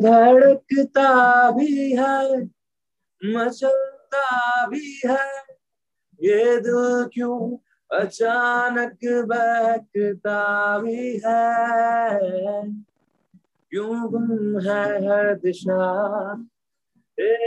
[0.00, 2.42] धड़कता भी है
[3.24, 5.30] मचलता भी है।
[6.20, 7.56] ये दिल क्यों
[8.00, 12.18] अचानक बहकता भी है?
[13.70, 16.32] क्यों गुम है हर दिशा?
[17.20, 17.40] ए,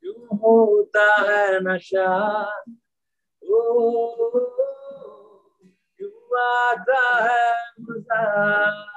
[0.00, 2.46] क्यों होता है नशा?
[3.50, 3.90] ओ
[6.00, 8.93] क्यों आता है मज़ा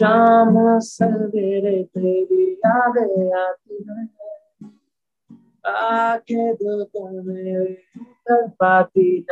[0.00, 3.76] Shama Savere Devi que
[5.62, 9.26] Ake Dutane Utarpati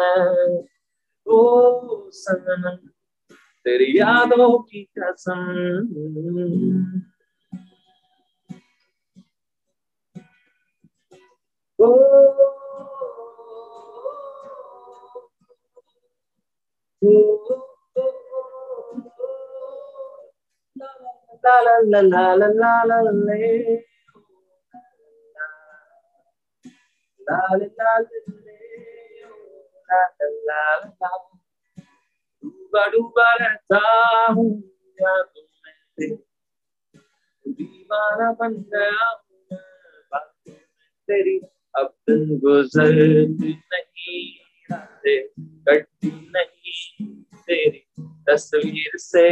[1.27, 2.81] O Sanam
[3.65, 5.89] Teri Yado Ki Kasam
[11.81, 12.45] Oh
[17.03, 17.68] Oh
[21.45, 22.49] la la la la la
[22.85, 23.37] la la
[27.27, 27.93] La la la
[29.89, 30.01] la
[30.49, 30.63] la
[31.01, 31.11] la
[32.43, 33.85] Duba duba la ta
[34.99, 36.07] ya tumete
[37.57, 38.87] Diva na banda
[40.13, 40.61] बातों में
[41.09, 41.37] तेरी
[41.79, 44.21] अब दिन गुजरती नहीं
[44.73, 45.21] रातें
[45.69, 47.85] कटती नहीं तेरी
[48.29, 49.29] तस्वीर से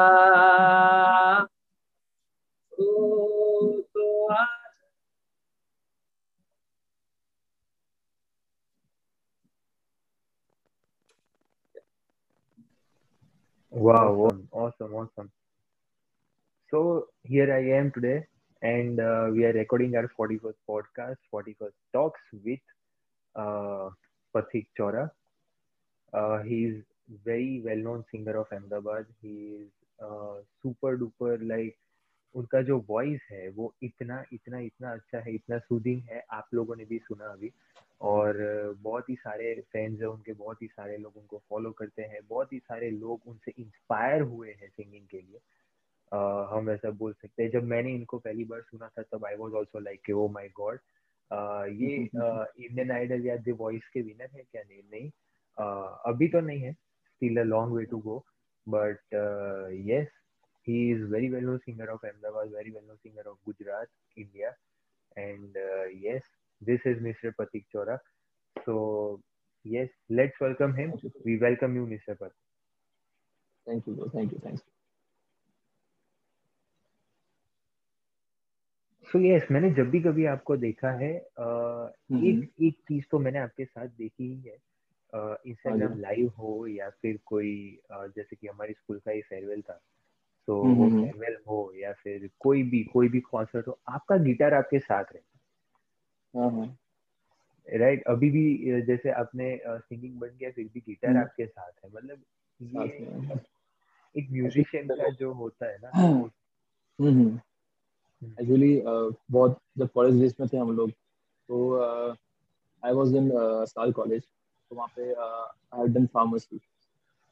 [13.72, 15.32] wow, awesome, awesome.
[16.72, 18.26] So here I am today,
[18.62, 22.60] and uh, we are recording our 41st podcast, 41st Talks with
[23.36, 23.88] uh,
[24.36, 25.10] Pathik Chora.
[26.14, 26.76] Uh, he's
[27.24, 29.06] very well-known singer of Ahmedabad.
[29.22, 29.70] He is
[30.00, 31.78] uh, super duper like
[32.36, 36.76] उनका जो voice है वो इतना इतना इतना अच्छा है इतना सूदिंग है आप लोगों
[36.76, 37.52] ने भी सुना अभी
[38.10, 38.38] और
[38.82, 42.54] बहुत ही सारे फैंस हैं उनके बहुत ही सारे लोग उनको फॉलो करते हैं बहुत
[42.54, 45.40] ही सारे लोग उनसे इंस्पायर हुए हैं सिंगिंग के लिए
[46.12, 49.35] Uh, हम ऐसा बोल सकते हैं। जब मैंने इनको पहली बार सुना था तब I
[49.35, 50.79] was also like oh my god
[51.81, 51.95] ये
[52.66, 54.62] इंडियन आइडल या द वॉइस के विनर है क्या?
[54.62, 55.09] नहीं नहीं।
[55.57, 58.18] uh, अभी तो नहीं है। Still a long way to go
[58.68, 59.16] but
[59.90, 60.07] yes
[60.68, 63.88] he is very well known singer of Ahmedabad very well known singer of Gujarat
[64.18, 64.53] India
[65.18, 65.57] and
[66.06, 66.31] yes
[66.62, 67.97] this is mister Prateek Chora
[68.56, 68.78] so
[69.66, 70.91] yes let's welcome him
[71.25, 72.41] we welcome you mister Prateek
[73.68, 74.77] thank you thank you thank you
[79.07, 81.90] So yes, मैंने जब भी कभी आपको देखा है uh,
[82.23, 84.57] एक एक चीज़ तो मैंने आपके साथ देखी ही है।
[85.47, 89.62] इंस्टाग्राम uh, लाइव हो या फिर कोई uh, जैसे कि हमारी स्कूल का ही फेयरवेल
[89.62, 89.81] था।
[90.47, 94.79] तो वो फेयरवेल हो या फिर कोई भी कोई भी कॉन्सर्ट हो आपका गिटार आपके
[94.79, 95.39] साथ रहता
[97.78, 101.91] राइट right, अभी भी जैसे आपने सिंगिंग बन गया फिर भी गिटार आपके साथ है।
[101.94, 102.18] मतलब
[102.62, 102.84] ये
[104.18, 105.89] एक म्यूजिशियन का जो होता है ना
[108.24, 108.82] एक्चुअली
[109.32, 111.76] बहुत जब कॉलेज डेज़ में थे हम लोग तो
[112.86, 113.32] आई वाज इन
[113.66, 114.24] साल कॉलेज
[114.70, 115.14] तो वहाँ पे
[115.82, 116.58] आई डन फार्मेसी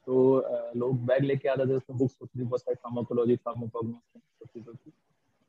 [0.06, 0.38] तो
[0.76, 4.92] लोग बैग लेके आते थे उसमें बुक्स होती थी बहुत सारी फार्माकोलॉजी फार्माकोग्नोसिस होती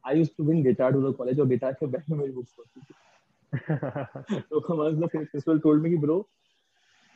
[0.05, 2.55] I used to bring guitar to the college और गिटार के बैग में मेरी बुक्स
[2.59, 2.93] होती थी।
[4.41, 6.29] तो हमारे प्रिंसिपल टोल्ड मी कि ब्रो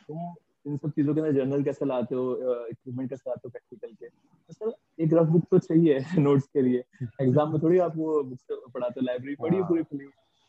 [0.07, 0.33] तुम
[0.65, 2.35] इन सब चीज़ों के अंदर जर्नल कैसे लाते हो
[2.67, 4.07] इक्विपमेंट कैसे लाते हो प्रैक्टिकल के?
[4.07, 6.83] तो सर एक रफ बुक तो चाहिए नोट्स के लिए।
[7.21, 10.05] एग्ज़ाम में थोड़ी आप वो बुक्स पढ़ाते हो लाइब्रेरी पढ़ी पूरी खुली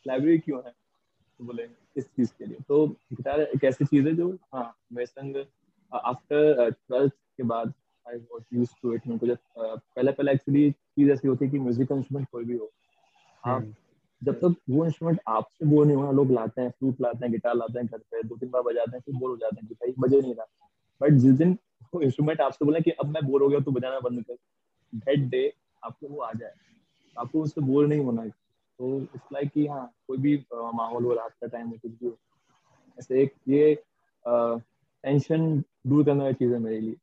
[0.06, 0.73] लाइब्रेरी क्यों है?
[1.41, 5.06] तो बोले इस चीज़ के लिए। तो गिटार एक ऐसी चीज़ है जो हाँ मेरे
[5.06, 5.44] संग
[5.93, 7.73] आफ्टर ट्वेल्थ के बाद
[8.06, 11.97] I was use to it मुझे पहले पहले एक्चुअली चीज़ ऐसी होती है कि म्यूजिकल
[11.97, 12.70] इंस्ट्रूमेंट कोई भी हो।
[13.43, 13.73] आप
[14.23, 17.55] जब तक वो इंस्ट्रूमेंट आपसे बोर नहीं होना लोग लाते हैं फ्लूट लाते हैं गिटार
[17.55, 19.75] लाते हैं घर पे दो तीन बार बजाते हैं फिर बोर हो जाते हैं कि
[19.75, 20.69] भाई बजे नहीं रहा।
[21.01, 21.53] बट जिस दिन
[21.83, 24.37] आपको इंस्ट्रूमेंट आपसे बोला कि अब मैं बोर हो गया तो बजाना बंद कर।
[24.95, 25.53] दैट डे
[25.85, 26.53] आपको वो आ जाए।
[27.17, 31.15] आपको उससे बोर नहीं होना। है तो इट्स लाइक कि हाँ कोई भी माहौल हो
[31.15, 32.17] रात का टाइम हो कुछ भी हो
[32.99, 33.75] ऐसे एक ये
[34.27, 36.97] टेंशन दूर करने वाली चीज़ है मेरे लिए।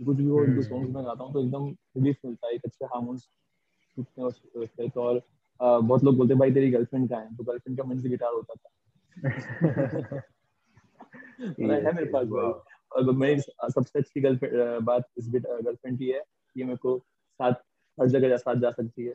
[0.00, 2.84] कुछ भी हो जो सॉन्ग्स में गाता हूँ तो एकदम रिलीफ मिलता है एक अच्छे
[2.84, 3.28] हार्मोन्स
[4.96, 5.22] और
[5.62, 7.36] बहुत लोग बोलते हैं भाई तेरी गर्लफ्रेंड का है?
[7.36, 8.70] तो गर्लफ्रेंड का मन से गिटार होता था।
[11.58, 16.20] है मेरे पास भाई। और मेरी सबसे अच्छी गर्लफ्रेंड बात इस गर्लफ्रेंड की है
[16.54, 16.98] कि मेरे को
[17.34, 17.52] साथ
[18.00, 19.14] हर जगह साथ जा सकती है।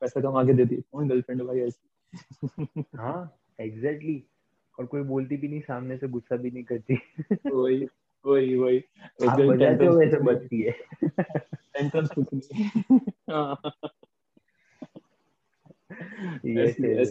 [0.00, 1.88] पैसा कमा के देती है। कौन गर्लफ्रेंड भाई ऐसी?
[2.96, 4.24] हाँ एग्जैक्टली
[4.78, 6.94] और कोई बोलती भी नहीं सामने से गुस्सा भी नहीं करती।
[7.32, 7.86] वही
[8.26, 8.84] वही वही।
[9.28, 10.74] आप बजाते हो वैसे बजती है।
[11.76, 12.70] एंट्रेंस कुछ नहीं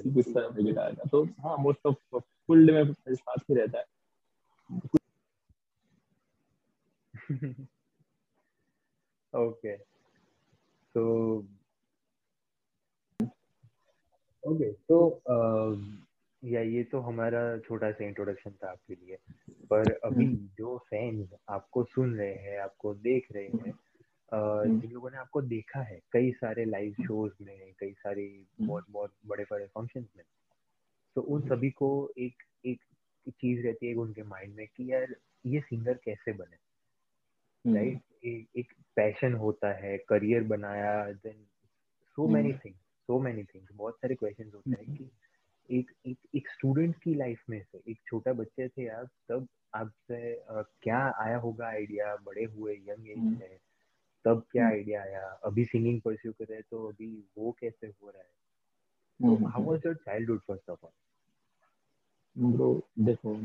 [0.07, 3.85] गुस्सा तो हाँ मोस्ट ऑफ़ फुल डे में मेरे साथ ही रहता है।
[9.35, 9.75] Okay.
[10.97, 11.03] So
[14.47, 15.81] okay so uh,
[16.45, 19.17] या ये तो हमारा छोटा सा इंट्रोडक्शन था आपके लिए।
[19.69, 23.73] पर अभी जो फैंस आपको सुन रहे हैं आपको देख रहे हैं
[24.33, 29.13] जिन लोगों ने आपको देखा है कई सारे लाइव शोज़ में कई सारे बहुत बहुत
[29.25, 30.23] बड़े बड़े फ़ंक्शन में।
[31.15, 32.79] तो उन सभी को एक एक
[33.29, 36.57] चीज़ रहती है उनके माइंड में कि यार ये सिंगर कैसे बने?
[37.73, 37.97] राइट?
[37.97, 38.57] right?
[38.57, 41.45] एक पैशन होता है करियर बनाया then
[42.15, 43.71] so many things so many things.
[43.73, 47.99] बहुत सारे क्वेश्चन होते हैं कि एक एक एक स्टूडेंट की लाइफ में से एक
[48.07, 50.35] छोटा बच्चे थे आप तब आपसे
[50.83, 52.15] क्या आया होगा आइडिया?
[52.15, 53.59] बड़े हुए यंग एज में
[54.25, 55.21] तब क्या आइडिया आया?
[55.45, 57.07] अभी सिंगिंग परस्यू कर रहे हैं तो अभी
[57.37, 58.29] वो कैसे हो रहा है?
[59.45, 63.35] How was your childhood first of all bro देखो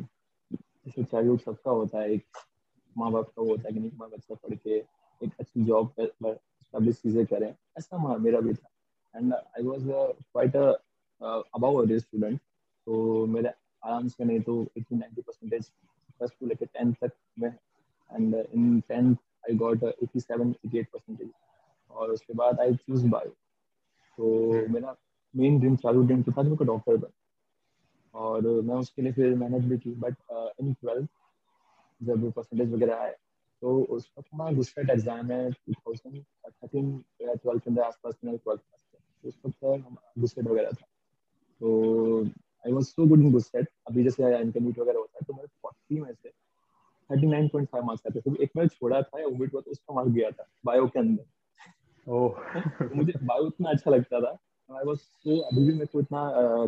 [0.51, 2.25] जैसे चाइल्डहुड सबका होता है एक
[2.97, 4.77] माँ बाप का होता है कि नहीं माँ बच्चा पढ़ के
[5.21, 8.69] एक अच्छी जॉब पर स्टैब्लिश चीज़ें करें ऐसा माँ मेरा भी था।
[9.15, 10.73] And I was quite a
[11.55, 12.39] above average student
[12.87, 15.69] तो मेरे आराम से नहीं तो eighty ninety percentage
[16.19, 19.17] plus two लेके टेंथ तक में and in tenth
[19.51, 21.31] I got eighty seven eighty eight percentage
[21.91, 23.31] और उसके बाद आई चूज़ बायो
[24.19, 24.97] तो मेरा
[25.35, 27.13] मेन ड्रीम चालू ड्रीम तो था मेरे को डॉक्टर बन
[28.15, 30.17] और मैं उसके लिए फिर मेहनत भी की बट
[30.61, 31.09] इन ट्वेल्थ
[32.01, 33.15] जब परसेंटेज वगैरह आए
[33.63, 38.61] तो उस वक्त हमारा गुस्सेट एग्ज़ाम है टू थाउज़ेंड थर्टीन ट्वेल्थ के आसपास में ट्वेल्थ
[38.61, 38.81] पास
[39.25, 40.87] उस वक्त गुस्सेट वगैरह था।
[41.61, 45.49] तो I was so good in गुस्सेट अभी जैसे इंटरमीडिएट वगैरह होता है तो मेरे
[45.63, 46.33] फोर्टी में से
[47.11, 49.71] thirty nine point five marks आते थे। एक मैंने छोड़ा था या ओमिट हुआ तो
[49.71, 51.25] उसका मार्क गया था बायो के अंदर।
[52.07, 54.37] ओह। मुझे बायो इतना अच्छा लगता था।
[54.71, 56.23] आई वॉज़ सो अभी भी मेरे को इतना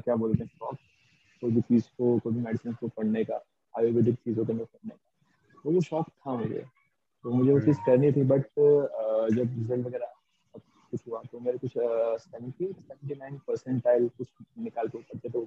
[0.05, 0.77] क्या बोलते हैं शौक
[1.43, 3.41] कोई भी चीज़ को कोई भी मेडिसिन को पढ़ने का
[3.75, 6.65] आयुर्वेदिक चीज़ों के अंदर पढ़ने का तो वो शौक था मुझे।
[7.25, 10.13] तो मुझे वो चीज़ करनी थी बट जब रिज़ल्ट वगैरह
[10.93, 15.41] कुछ हुआ तो मेरे कुछ सेवेंटी सेवेंटी नाइन परसेंटाइल कुछ निकाल के ऊपर थे तो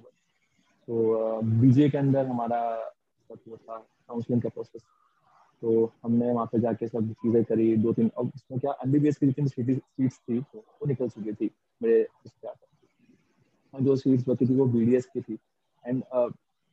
[0.88, 2.60] तो बीजे के अंदर हमारा
[3.48, 4.82] वो था काउंसलिंग का प्रोसेस
[5.62, 8.98] तो हमने वहाँ पे जाके सब चीज़ें करी, दो तीन, अब उसमें क्या एम बी
[8.98, 11.50] बी एस की जितनी सीट्स थी तो वो निकल चुकी थी
[11.80, 12.02] मेरे
[12.48, 15.38] आकर। जो सीट्स बची थी वो बी डी एस की थी।
[15.84, 16.02] एंड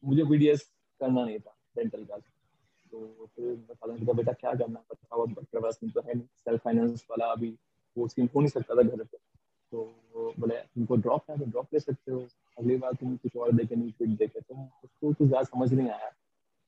[0.04, 0.62] मुझे बी डी एस
[1.02, 5.60] करना नहीं था डेंटल का तो फिर ने कहा बेटा क्या करना बताओ अब डॉक्टर
[5.62, 7.56] पास तो है नहीं। सेल्फ फाइनेंस वाला अभी
[7.98, 9.18] वो सीन हो नहीं सकता था घर पे।
[9.72, 9.84] तो
[10.40, 12.20] बोले, तुमको ड्रॉप है तो ड्रॉप ले सकते हो।
[12.58, 15.90] अगली बार तुम कुछ और देखे नहीं क्विट देखे। तो उसको कुछ ज़्यादा समझ नहीं
[15.90, 16.10] आया।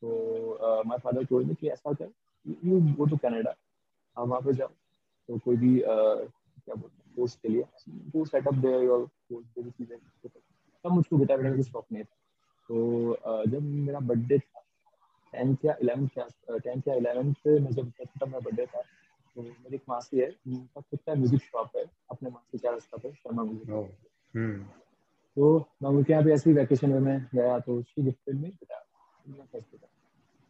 [0.01, 2.11] तो माय फादर टोल्ड मी कि ऐसा कर
[2.65, 3.53] यू गो टू कनाडा
[4.17, 4.67] आप वहाँ पे जाओ
[5.29, 7.63] तो कोई भी क्या बोलते हैं कोर्स के लिए
[8.15, 9.97] वो सेटअप देयर योर कोर्स जो भी चीज़ें
[10.85, 12.15] तब मुझको गिटार बजाने का शौक नहीं था।
[12.69, 14.59] तो जब मेरा बर्थडे था
[15.33, 18.81] टेंथ या इलेवेंथ क्लास टेंथ या इलेवेंथ में जब तब मेरा बर्थडे था
[19.35, 22.97] तो मेरी एक मासी है उनका खुद का म्यूज़िक शॉप है अपने मासी चार रास्ता
[22.97, 23.69] पे शर्मा म्यूज़िक
[25.37, 29.89] तो मैं उनके यहाँ पे ऐसी वैकेशन में मैं गया तो उसकी गिफ्टेड में गिटार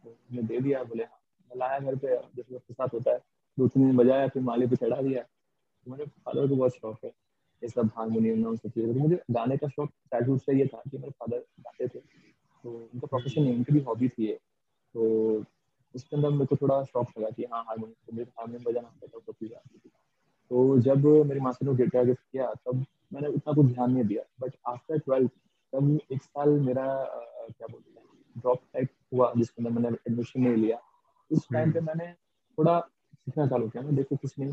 [0.06, 1.20] मैं दे दिया, बोले हाँ
[1.52, 3.20] लाया घर पे जैसे उसके साथ होता है,
[3.58, 6.98] दो तीन दिन बजाया, फिर माली पे चढ़ा दिया। तो मेरे फादर को बहुत शौक
[7.06, 7.12] है
[7.62, 10.82] ये सब हारमोनियम उन सब चीज़ें तो मुझे गाने का शौक चाइल्डहुड से ये था
[10.90, 14.34] कि मेरे फादर गाते थे तो उनका प्रोफेशन नहीं, उनकी भी हॉबी थी ये।
[14.96, 15.44] तो
[15.96, 19.08] उसके अंदर मेरे को थोड़ा शौक लगा कि हाँ हारमोनियम तो मेरे हारमोनियम बजाना आता
[19.08, 19.90] था सब चीज़ आती थी।
[20.52, 24.24] तो जब मेरी मास्टर ने गिटार गिफ्ट किया, तब मैंने उतना कुछ ध्यान नहीं दिया।
[24.42, 25.32] बट आफ्टर ट्वेल्थ
[25.74, 26.86] तब एक साल मेरा
[27.50, 28.00] क्या बोलते
[28.38, 30.80] ड्रॉप टाइप हुआ जिसके अंदर मैंने एडमिशन नहीं लिया।
[31.32, 32.12] उस टाइम पे मैंने
[32.58, 32.80] थोड़ा
[33.14, 34.52] सीखना चालू किया मैं देखो कुछ नहीं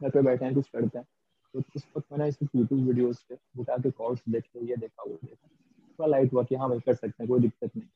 [0.00, 1.06] घर पे बैठे हैं कुछ करते हैं।
[1.54, 5.14] तो उस वक्त मैंने इस यूट्यूब वीडियोज़ पे गिटार के कॉर्ड्स देखे ये देखा वो
[5.24, 5.48] देखा।
[5.98, 7.86] थोड़ा लाइट हुआ कि हाँ भाई कर सकते हैं कोई दिक्कत नहीं।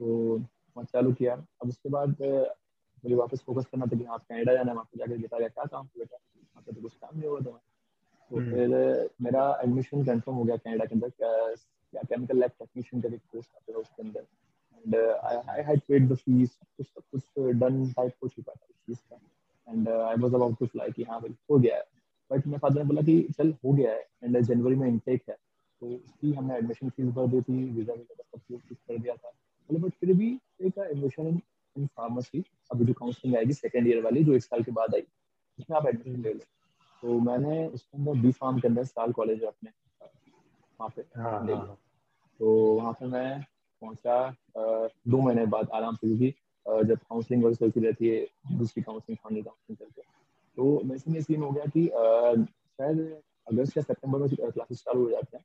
[0.00, 2.16] तो वहाँ चालू किया। अब उसके बाद
[3.04, 5.64] मुझे वापस फोकस करना था कि हाँ कैनेडा जाना है वहाँ पर जाकर गिटार क्या
[5.64, 6.16] काम बेटा?
[6.16, 7.60] वहाँ पे तो कुछ काम नहीं हुआ तुम्हें
[8.30, 11.08] तो हम्म। फिर मेरा एडमिशन कंफर्म हो गया कनाडा के अंदर
[11.92, 14.26] क्या केमिकल लैब टेक्नीशियन का एक कोर्स आता था उसके अंदर
[14.84, 18.98] and I had paid the fees कुछ सब कुछ डन टाइप हो चुका था चीज़
[19.10, 19.20] का
[19.68, 21.84] and I was about to fly कि हाँ भाई हो गया है
[22.30, 25.36] बट मेरे फादर ने बोला कि चल हो गया है एंड जनवरी में इनटेक है
[25.82, 29.14] तो उसकी हमने एडमिशन फ़ीस भर दी थी वीज़ा वगैरह सब कुछ कुछ कर दिया
[29.14, 30.28] था मतलब बट फिर भी
[30.60, 31.40] एक एडमिशन
[31.76, 35.06] इन फार्मेसी अभी जो काउंसलिंग आएगी सेकेंड ईयर वाली जो एक साल के बाद आई
[35.58, 36.44] उसमें आप एडमिशन ले लो
[37.02, 39.70] तो मैंने उसके अंदर बी फार्म के अंदर साल कॉलेज अपने
[40.80, 41.76] वहाँ पे हाँ ले हाँ।
[42.40, 43.40] तो वहाँ पे मैं
[43.82, 44.36] पहुँचा
[45.08, 49.42] दो महीने बाद आराम से क्योंकि जब काउंसलिंग वगैरह चलती रहती है दूसरी काउंसलिंग फाइनल
[49.42, 50.02] काउंसलिंग करके
[50.56, 53.00] तो मेरे से सीन हो गया कि शायद
[53.52, 55.44] अगस्त या सितंबर में क्लासेस चालू हो जाते हैं।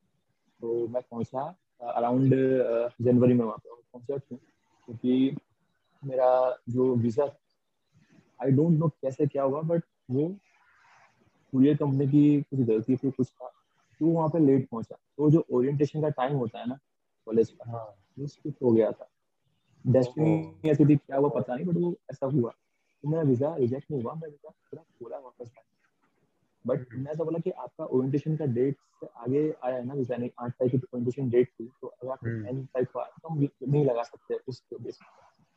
[0.62, 1.42] तो मैं पहुँचा
[1.92, 2.34] अराउंड
[3.02, 4.38] जनवरी में वहाँ पर पहुँचा क्यों?
[4.88, 5.36] क्योंकि
[6.04, 7.26] मेरा जो वीज़ा
[8.40, 10.28] आई डोंट नो कैसे क्या हुआ बट वो
[11.54, 13.52] कुरियर कंपनी की कुछ गलती थी कुछ था।
[14.00, 16.78] तो वहाँ पे लेट पहुँचा। तो जो ओरिएंटेशन का टाइम होता है ना
[17.28, 17.86] कॉलेज का हाँ।
[18.20, 19.10] वो स्किप हो गया था।
[19.86, 23.92] डेस्टिनी ऐसी थी क्या हुआ पता नहीं बट वो ऐसा हुआ। तो मेरा वीज़ा रिजेक्ट
[23.92, 25.64] नहीं हुआ मेरा वीज़ा पूरा पूरा वापस आया
[26.66, 30.18] बट मैं ऐसा बोला कि आपका ओरिएंटेशन का डेट से आगे आया है ना वीज़ा
[30.18, 33.30] नहीं आठ तारीख की ओरिएंटेशन डेट थी। तो अगर हम्म। टेन तारीख को आया तो
[33.30, 35.00] हम नहीं लगा सकते उस बेस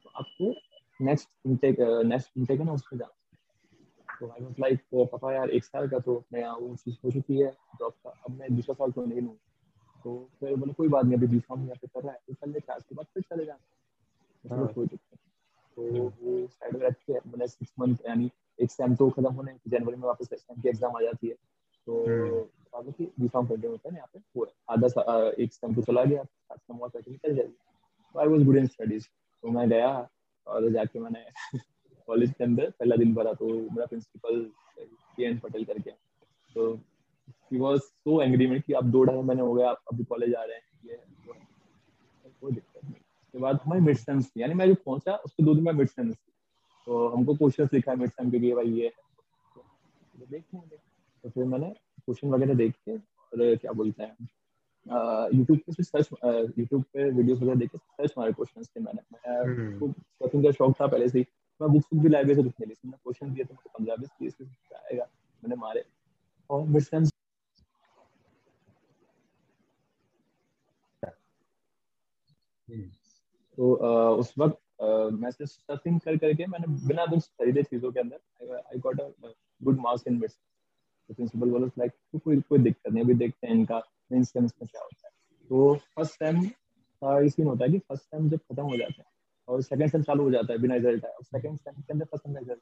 [0.05, 0.55] तो आपको
[1.01, 3.13] नेक्स्ट इनटेक नेक्स्ट इनटेक है ना उसमें जाना।
[4.21, 4.81] तो आई वाज लाइक
[5.13, 8.39] पापा यार एक साल का तो मैं वो चीज़ हो चुकी है जॉब का। अब
[8.39, 9.37] मैं दूसरा साल तो नहीं लूँ।
[10.05, 12.35] तो फिर बोले कोई बात नहीं अभी बी फॉर्म यहाँ पे कर रहा है। तो
[12.35, 15.19] चल ले क्लास के बाद फिर चले जाना। कोई दिक्कत
[15.77, 19.53] तो वो साइड में रख के मैंने सिक्स मंथ यानी एक सेम तो खत्म होने
[19.69, 21.35] जनवरी में वापस सेम की एग्ज़ाम आ जाती है।
[21.87, 22.05] तो।
[22.75, 24.21] बता कि बी फॉर्म कंटिन्यू होता है यहाँ पे?
[24.37, 27.53] वो आधा एक सेम तो चला गया सात सेम और कंटिन्यू चल जाएगी।
[28.15, 29.07] तो I was good in studies
[29.43, 29.91] तो मैं गया
[30.47, 31.25] और जाके मैंने
[32.09, 34.45] कॉलेज के अंदर पहला दिन भरा तो मेरा प्रिंसिपल
[34.79, 35.91] के एन पटेल करके।
[36.57, 36.73] तो
[37.53, 40.35] ही वाज सो एंग्री में कि अब दो ढाई महीने हो गए आप अभी कॉलेज
[40.35, 41.47] आ रहे हैं ये है, है।
[42.25, 45.45] तो कोई दिक्कत नहीं। उसके बाद हमारी मिड सेम्स थी यानी मैं जो पहुँचा उसके
[45.45, 46.33] दो दिन में मिड सेम्स थी।
[46.87, 48.91] तो हमको क्वेश्चन लिखा है मिड सेम के लिए भाई ये है।
[49.51, 50.77] तो देखेंगे
[51.25, 54.29] तो फिर मैंने क्वेश्चन वगैरह देख के और क्या बोलते हैं
[55.35, 56.09] यूट्यूब पे सर्च
[56.59, 60.51] यूट्यूब पे वीडियोस वगैरह देख के सर्च मारे क्वेश्चंस थे मैंने। मैं हम्म। को का
[60.51, 61.25] शौक था पहले से ही।
[61.61, 64.11] मैं बुक्स भी लाइब्रेरी से कुछ नहीं ली मैंने क्वेश्चन दिए तो मुझे पंद्रह बीस
[64.19, 65.05] तीस तीस आएगा?
[65.43, 65.85] मैंने मारे।
[66.51, 66.85] और मिड
[72.69, 72.83] हम्म।
[73.59, 74.59] तो अ, उस वक्त
[75.13, 79.09] मैं सिर्फ़ सर्फिंग कर करके मैंने बिना बुक्स खरीदे चीज़ों के अंदर I got a
[79.63, 81.93] good marks in mid तो प्रिंसिपल बोला लाइक
[82.25, 83.79] कोई कोई दिक्कत नहीं अभी देखते हैं इनका
[84.13, 85.11] मेन में क्या होता है.
[85.51, 86.45] तो फ़र्स्ट टाइम
[87.03, 89.18] का ये सीन होता है कि फ़र्स्ट टाइम जब खत्म हो जाता है
[89.49, 92.27] और सेकंड सेम चालू हो जाता है बिना रिज़ल्ट और सेकंड सेम के अंदर फ़र्स्ट
[92.27, 92.61] सेम रिज़ल्ट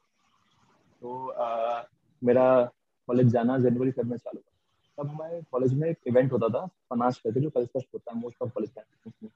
[1.01, 1.87] तो अ,
[2.23, 2.71] मेरा
[3.07, 6.65] कॉलेज जाना जनवरी फेब में चालू हुआ। तब हमारे कॉलेज में एक इवेंट होता था
[6.89, 8.71] पनाश करके जो कल्चर होता है मोस्ट ऑफ़ कॉलेज
[9.23, 9.29] में।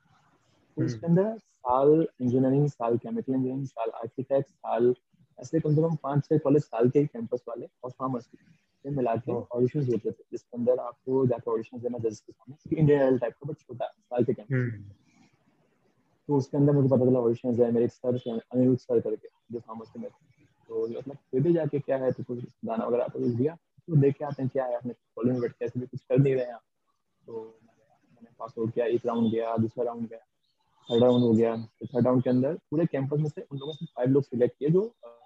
[0.77, 4.93] तो उसके अंदर साल इंजीनियरिंग साल केमिकल इंजीनियरिंग साल आर्किटेक्ट साल
[5.39, 8.37] ऐसे कम से कम पाँच छह कॉलेज साल के ही कैंपस वाले और फार्मेसी
[8.85, 12.31] ये मिला के ओह। ऑडिशंस होते थे जिसके अंदर आपको जाकर ऑडिशन देना जज के
[12.33, 14.51] सामने इंडियन आइडल टाइप का बट छोटा साल के कैंपस।
[16.29, 19.27] तो उसके अंदर मुझे पता चला ऑडिशन है मेरे एक सर थे, अनिरुद्ध सर करके
[19.51, 23.03] जो फार्मेसी में थे। तो मतलब फिर भी जाके क्या है तो कुछ गाना वगैरह
[23.03, 25.65] आपको कुछ दिया तो देख के आते हैं क्या है अपने कॉलेज में बैठ के
[25.65, 26.57] ऐसे भी कुछ कर नहीं रहे हैं
[27.21, 27.41] तो
[28.13, 30.19] मैंने पास आउट किया एक राउंड गया दूसरा राउंड गया
[30.89, 33.73] थर्ड राउंड हो गया। तो थर्ड राउंड के अंदर पूरे कैंपस में से उन लोगों
[33.73, 34.81] से फाइव लोग सिलेक्ट किए जो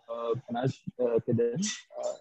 [0.09, 1.61] पनाश के दिन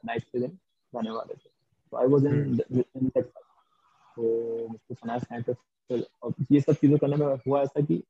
[0.06, 0.58] नाइट के दिन
[0.92, 1.48] जाने वाले थे।
[1.92, 4.22] तो I was in in that तो
[4.68, 5.56] मुझको पनाश नाइट
[6.52, 8.02] ये सब चीज़ें करने में हुआ ऐसा कि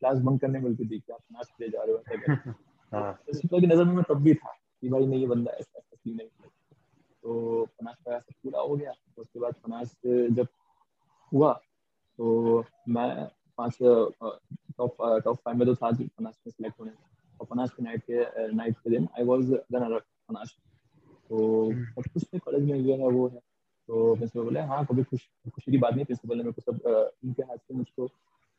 [0.00, 2.50] क्लास बंक करने मिलती थी कि आप के लिए जा रहे हो ऐसा करके।
[2.96, 4.52] हाँ। प्रिंसिपल की नज़र में तब भी था
[4.82, 6.28] कि भाई नहीं ये बंदा ऐसा ऐसा नहीं
[7.22, 10.46] तो पनाश का सब पूरा हो गया। तो उसके बाद पनाश जब
[11.32, 11.52] हुआ
[12.18, 13.08] तो मैं
[13.58, 13.78] पाँच
[14.78, 16.90] टॉप टॉप फाइव में तो था पनाश में सिलेक्ट होने।
[17.40, 20.56] और पनाश के नाइट के नाइट के दिन आई वाज रनर पनाश
[21.30, 21.38] तो
[21.72, 23.38] सब कुछ तो कॉलेज में ये है वो है।
[23.88, 25.20] तो प्रिंसिपल बोले हाँ कभी खुश
[25.54, 26.86] खुशी की बात नहीं प्रिंसिपल ने मेरे को सब
[27.24, 28.06] उनके हाथ से मुझको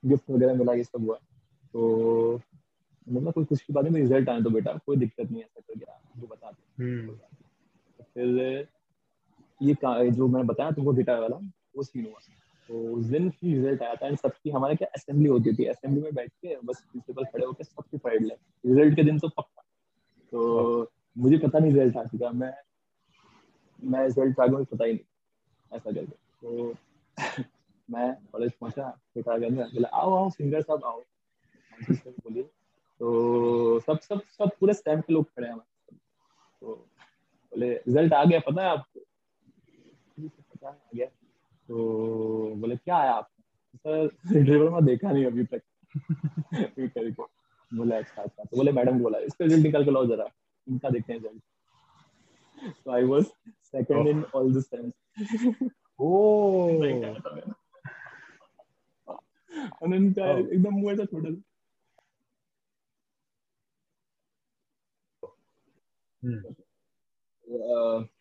[0.03, 1.15] गिफ्ट वगैरह मिला ये सब हुआ।
[1.73, 2.41] तो
[3.07, 5.79] मतलब कोई खुशी की बात नहीं रिज़ल्ट आने तो बेटा कोई दिक्कत नहीं ऐसा कर
[5.79, 7.15] गया वो बता दो हम्म।
[7.99, 8.67] तो फिर
[9.61, 9.75] ये
[10.11, 11.37] जो मैंने बताया तुमको गिटार वाला
[11.77, 12.19] वो सीन हुआ।
[12.69, 16.01] तो उस दिन ही रिज़ल्ट आया था एंड सबकी हमारे क्या असेंबली होती थी। असेंबली
[16.01, 19.63] में बैठ के बस प्रिंसिपल खड़े होकर सबकी पढ़ ले। रिज़ल्ट के दिन तो पक्का।
[20.31, 22.53] तो मुझे पता नहीं रिज़ल्ट आ चुका। मैं
[23.79, 26.73] मैं रिज़ल्ट आ गया मुझे पता ही नहीं। ऐसा करके। तो
[27.89, 31.01] मैं कॉलेज पहुँचा के अंदर बोला आओ आओ सिंगर साहब आओ।
[31.81, 32.43] बोलिए
[32.99, 35.95] तो सब सब सब पूरे स्टैम्प के लोग खड़े हैं हमारे
[36.61, 36.73] तो
[37.51, 38.99] बोले रिज़ल्ट आ गया पता है आपको?
[40.19, 43.43] पता आ गया। तो बोले क्या आया आपको?
[43.77, 45.61] सर ड्राइवर में देखा नहीं अभी तक।
[46.79, 47.09] करके
[47.71, 50.29] बोला अच्छा अच्छा। तो बोले मैडम बोला इसका रिज़ल्ट निकाल के लाओ जरा
[50.67, 51.41] इनका देखते हैं result
[52.85, 53.27] so I was
[53.73, 54.93] second in all the stems
[55.99, 57.68] Oh.
[59.81, 60.39] और इनका Oh.
[60.39, 61.41] एकदम मुँह ऐसा छोटा सा.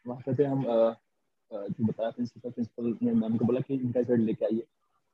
[0.06, 4.44] वहाँ पे हम जो बताया प्रिंसिपल प्रिंसिपल ने मैम को बोला कि इनका रिज़ल्ट लेके
[4.44, 4.62] आइए।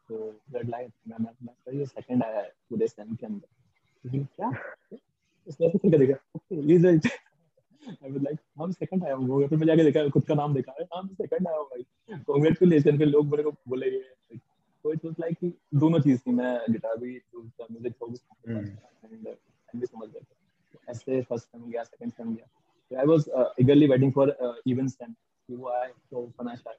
[0.08, 3.48] तो रिज़ल्ट लाए मैम मैम सर ये सेकंड आया है पूरे सेम के अंदर।
[4.04, 4.48] क्या?
[5.48, 7.06] उसने ऐसे करके देखा। ओके ये रिज़ल्ट
[7.82, 10.72] आई वाज लाइक हम सेकंड आया हूँ। फिर मैं जाके देखा खुद का नाम देखा।
[10.72, 11.82] अरे नाम सेकंड आया हूँ भाई।
[12.28, 13.90] कांग्रेचुलेशन फिर लोग मेरे को बोले
[14.92, 18.08] इट वाज लाइक कि दोनों चीज़ थी। मैं गिटार भी म्यूज़िक को.
[18.48, 22.46] एंड एंड भी समझ गया। ऐसे फ़र्स्ट टाइम गया सेकंड टाइम गया।
[22.90, 25.14] So I was uh, eagerly waiting for uh, even stand
[25.48, 26.74] कि वो आए तो पनाश आए।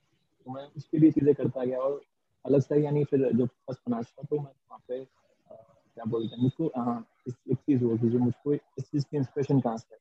[0.45, 2.01] तो मैं उसके लिए चीज़ें करता गया और
[2.45, 5.57] अलग से यानी फिर जो फ़र्स्ट पनाश था तो मैं वहाँ पे uh,
[5.95, 9.59] क्या बोलते हैं मुझको हाँ इस एक चीज़ होगी जो मुझको इस चीज़ की इंस्पिरेशन
[9.59, 10.00] कहाँ से है?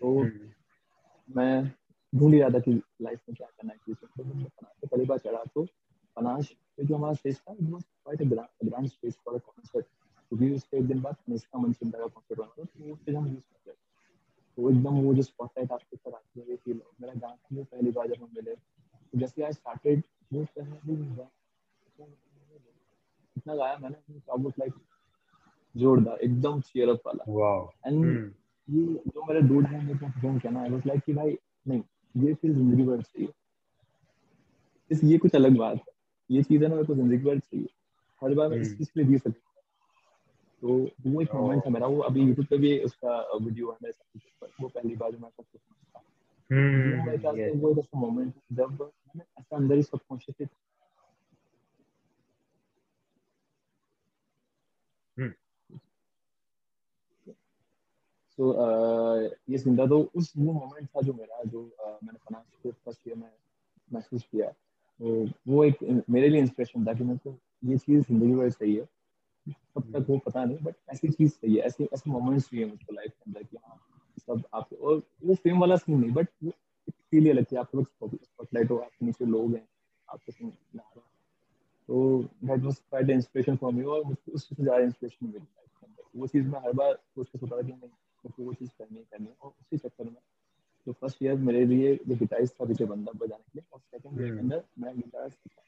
[0.00, 0.48] तो Hmm.
[1.36, 1.72] मैं
[2.14, 5.04] ढूंढ ही रहा था कि लाइफ में क्या करना है तो मैं पनाश पे पहली
[5.04, 5.66] बार चढ़ा तो
[6.22, 8.22] पे जो हमारा स्टेज था वो quite
[8.64, 12.50] grand stage for a concert क्योंकि उसके एक दिन बाद निष्ठा मनचिंता का कॉन्सर्ट होना
[12.58, 13.72] था तो वो स्टेज हम यूज़ करते
[14.58, 17.90] तो एकदम वो जो स्पॉटलाइट आपके ऊपर आती है ये फील मेरा था वो पहली
[17.90, 21.26] बार जब हम मिले तो जैसे आई स्टार्टेड वो पहले
[23.36, 24.74] इतना गाया मैंने ऑलमोस्ट लाइक
[25.74, 27.70] जोरदार एकदम चीयर अप वाला Wow.
[27.86, 28.34] एंड.
[28.68, 31.36] ये जो मेरे डूड है मेरे को कहना आई वाज लाइक कि भाई
[31.66, 31.82] नहीं
[32.14, 33.28] ये फील ज़िंदगी भर चाहिए
[34.90, 35.92] इस ये कुछ अलग बात है
[36.30, 37.66] ये चीज़ है ना मेरे को ज़िंदगी भर चाहिए
[38.22, 39.48] हर बार मैं इस हम्म। चीज़ के लिए जी सकता हूँ।
[40.62, 43.92] तो वो एक मोमेंट है मेरा वो अभी यूट्यूब पे भी उसका वीडियो है मेरे
[43.92, 47.12] साथ वो पहली बार मैं सब कुछ समझता वो.
[47.12, 50.46] एक ऐसा मोमेंट जब मैंने ऐसा अंदर ही सबकॉन्शियसली
[55.16, 55.32] Hmm.
[58.38, 58.52] सो
[59.50, 61.62] ये ज़िंदा तो उस वो मोमेंट था जो मेरा जो
[62.02, 62.18] मैंने
[62.62, 63.30] के फ़र्स्ट ईयर में
[63.92, 64.52] महसूस किया
[65.00, 68.88] तो वो एक मेरे लिए इंस्पिरेशन था कि को ये चीज़ ज़िंदगी भर सही है।
[69.46, 72.94] कब तक वो पता नहीं बट ऐसी चीज़ सही है, ऐसे ऐसे मोमेंट्स चाहिए मुझको
[72.94, 73.78] लाइफ के अंदर कि हाँ
[74.18, 76.28] सब आप, और वो फेम वाला सीन नहीं बट
[76.90, 79.66] फील ही लगती है, आप लोग स्पॉटलाइट हो आपके नीचे लोग हैं
[80.08, 80.50] आपके हैं।
[81.88, 85.86] तो that was quite inspiration for me और मुझको उससे ज़्यादा इंस्पिरेशन मिली लाइफ के
[85.86, 87.90] अंदर। वो चीज़ मैं हर बार सोच के सोचता था कि नहीं
[88.38, 90.16] वो चीज़ करनी है करनी है, और उसी चक्कर में
[90.86, 94.20] तो फ़र्स्ट ईयर मेरे लिए जो गिटारिस्ट था पीछे बंदा बजाने के लिए और सेकंड
[94.20, 95.62] ईयर के हम्म। अंदर मैं गिटार सीखा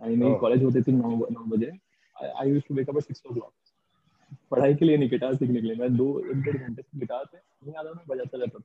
[0.00, 0.34] यानी मेरी.
[0.40, 1.70] कॉलेज होती थी नौ नौ बजे।
[2.16, 3.52] I use to wake up at six o'clock
[4.50, 7.24] पढ़ाई के लिए नहीं गिटार सीखने के लिए। मैं दो एक डेढ़ घंटे से गिटार
[7.32, 8.64] पे नहीं आता मैं बजाता रहता था।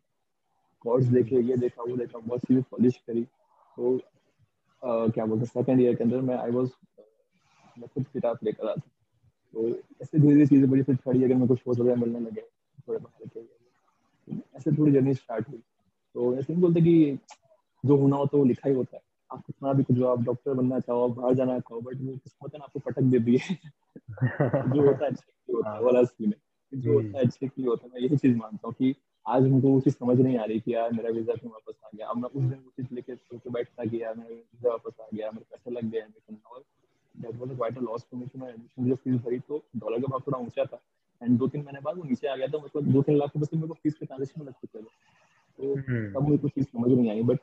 [0.85, 3.97] कॉर्ड्स देखे ये देखा वो देखा बहुत चीज़ें पॉलिश करी। तो
[4.81, 6.69] क्या बोलते हैं सेकंड ईयर के अंदर मैं आई वाज
[7.77, 8.89] मैं खुद गिटार प्ले कर रहा था।
[9.53, 12.41] तो ऐसे धीरे धीरे चीज़ें बड़ी फिर थर्ड ईयर में कुछ शोज़ वगैरह मिलने लगे
[12.41, 13.39] थोड़े बाहर के
[14.27, 15.57] ऐसे थोड़ी जर्नी स्टार्ट हुई।
[16.15, 17.17] तो ऐसे नहीं बोलते कि
[17.83, 20.53] जो होना है वो लिखा ही होता है। आप कितना भी कुछ जो आप डॉक्टर
[20.53, 23.55] बनना चाहो आप बाहर जाना चाहो बट वो किस्मत ने आपको पटक दे दी है
[24.73, 27.61] जो होता है अच्छे के होता है वाला सीन है। जो होता है अच्छे के
[27.61, 30.37] लिए होता है मैं यही चीज़ मानता हूँ कि आज हमको वो चीज़ समझ नहीं
[30.37, 32.71] आ रही कि यार मेरा वीज़ा क्यों वापस आ गया। अब मैं उस दिन वो
[32.77, 35.91] चीज़ लेके सोच के बैठता कि यार मेरा वीज़ा वापस आ गया मेरे पैसे लग
[35.91, 36.63] गए एडमिशन और
[37.15, 40.01] that was quite a loss for me कि मैं एडमिशन जो फ़ीस भरी तो डॉलर
[40.01, 40.81] का भाव थोड़ा ऊँचा था।
[41.21, 43.45] एंड दो तीन महीने बाद वो नीचे आ गया था मतलब दो तीन लाख रुपए
[43.45, 44.83] से मेरे को फ़ीस के ट्रांजेक्शन लग चुके थे
[45.59, 46.05] तो Hmm.
[46.15, 47.39] तब मुझे कुछ चीज़ समझ नहीं आई बट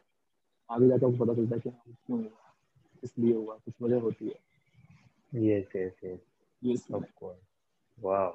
[0.68, 2.52] आगे जाकर आपको पता चलता है कि हाँ क्यों हुआ
[3.02, 4.46] इसलिए हुआ कुछ वजह होती है
[5.32, 6.18] Yes, yes, yes.
[6.62, 7.42] ये सीन Of है course.
[7.98, 8.28] Wow.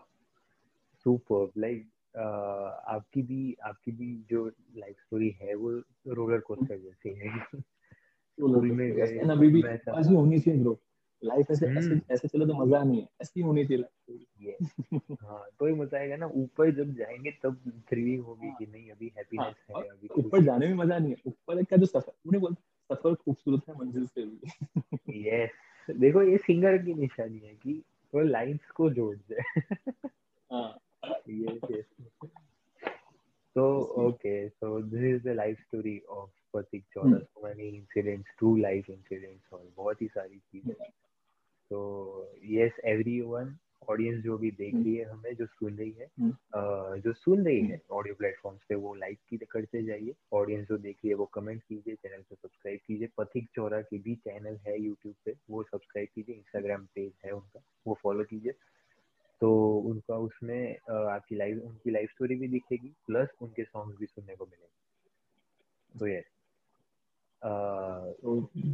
[2.16, 4.46] Uh, आपकी भी आपकी भी जो
[4.78, 5.72] लाइफ स्टोरी है वो
[6.18, 7.30] रोलर कोस्टर जैसी है
[8.38, 10.74] स्कूल में गए अभी भी ऐसी होनी चाहिए ब्रो
[11.24, 14.58] लाइफ ऐसे ऐसे हम्म। ऐसे चले तो मज़ा नहीं है। ऐसी होनी चाहिए
[15.24, 18.92] हाँ तो ही मज़ा आएगा ना। ऊपर जब जाएँगे तब थ्रिलिंग होगी कि नहीं?
[18.92, 22.14] अभी हैप्पीनेस हाँ, है अभी ऊपर जाने में मज़ा नहीं है। ऊपर का जो सफ़र
[22.26, 27.54] उन्हें बोलते सफ़र खूबसूरत है मंजिल से भी। यस देखो ये सिंगर की निशानी है
[27.54, 27.82] कि
[28.14, 29.42] वो लाइंस को जोड़ दे।
[30.52, 30.80] हाँ।
[31.30, 31.86] Yes yes
[33.56, 33.64] so
[33.98, 37.24] okay so this is the life story of Pratik Chora Hmm.
[37.34, 40.74] so many incidents true life incidents और बहुत ही सारी चीज़ें।
[41.70, 41.80] तो
[42.54, 43.52] yes everyone
[43.90, 44.84] ऑडियंस जो भी देख Hmm.
[44.84, 47.02] रही है हमें जो सुन रही है Hmm.
[47.02, 50.96] जो सुन रही है ऑडियो प्लेटफॉर्म्स पे वो लाइक की करते जाइए। ऑडियंस जो देख
[50.96, 54.80] रही है वो कमेंट कीजिए चैनल को सब्सक्राइब कीजिए। पथिक चौरा की भी चैनल है
[54.82, 58.54] यूट्यूब पे वो सब्सक्राइब कीजिए। इंस्टाग्राम पेज है उनका वो फॉलो कीजिए।
[59.42, 64.36] तो उनका उसमें आपकी लाइफ उनकी लाइफ स्टोरी भी दिखेगी प्लस उनके सॉन्ग भी सुनने
[64.36, 66.24] को मिलेंगे। तो yes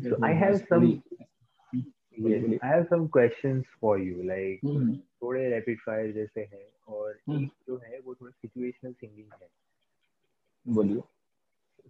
[0.01, 1.08] so I have some बोलिए,
[2.19, 7.19] yes। I have some questions for you like hmm, थोड़े रैपिड फायर जैसे हैं और
[7.29, 9.47] हम्म। एक जो है वो थोड़ा सिचुएशनल सिंगिंग है।
[10.65, 11.01] बोलिए।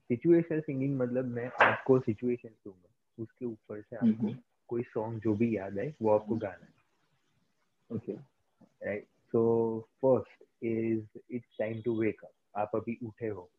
[0.07, 4.35] सिचुएशनल सिंगिंग मतलब मैं आपको सिचुएशन दूँगा उसके ऊपर से आपको हम्म।
[4.67, 8.13] कोई सॉन्ग जो भी याद आए वो आपको गाना है। Okay
[8.85, 9.41] right so
[10.01, 13.49] first is it's time to wake up आप अभी उठे हो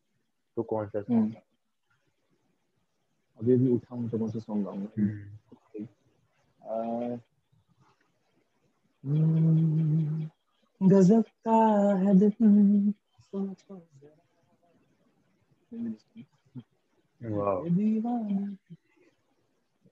[0.57, 1.35] तो कौन सा। सॉन्ग
[3.39, 4.87] अभी अभी उठा हूँ तो कौन सा सॉन्ग गाऊँगा?
[10.83, 11.57] गजब का
[11.97, 13.75] है दिन सोचो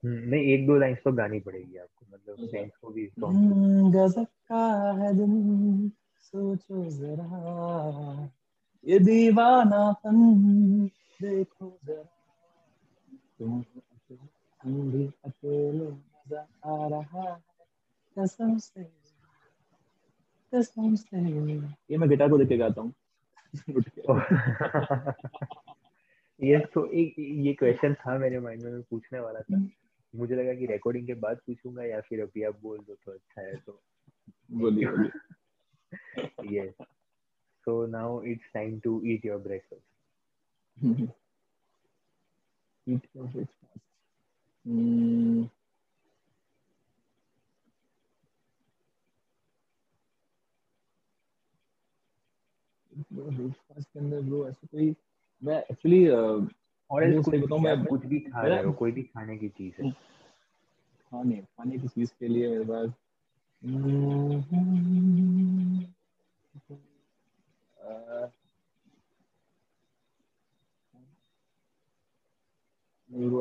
[0.04, 4.24] हम्म, नहीं एक दो लाइन्स तो गानी पड़ेगी आपको मतलब। फ्रेंड्स को भी हम्म, गजब
[4.24, 8.30] का है दिन सोचो जरा।
[8.86, 10.16] ये दीवानापन
[11.22, 12.02] देखो जरा।
[13.38, 13.64] तुम
[14.90, 17.42] भी अकेले। मज़ा आ रहा
[18.18, 18.84] कसम से
[20.54, 21.18] कसम से
[21.90, 22.92] ये मैं गिटार को देख के गाता हूँ।
[26.44, 29.68] यस तो एक ये क्वेश्चन था मेरे माइंड में मैं पूछने वाला था।
[30.14, 33.42] मुझे लगा कि रिकॉर्डिंग के बाद पूछूँगा या फिर अभी आप बोल दो तो अच्छा
[33.42, 33.82] है तो।
[34.50, 35.10] बोलिए बोलिए।
[36.42, 36.74] Yes.
[37.66, 39.82] So now it's time to eat your breakfast.
[42.86, 43.30] Eat your
[53.12, 54.96] breakfast के अंदर ब्रो ऐसे कोई
[55.44, 59.48] मैं एक्चुअली और कुछ बताऊँ, मैं- कुछ भी खा रहे हो कोई भी खाने की
[59.48, 59.90] चीज़ है।
[61.00, 62.92] खाने खाने की चीज़ के लिए मेरे पास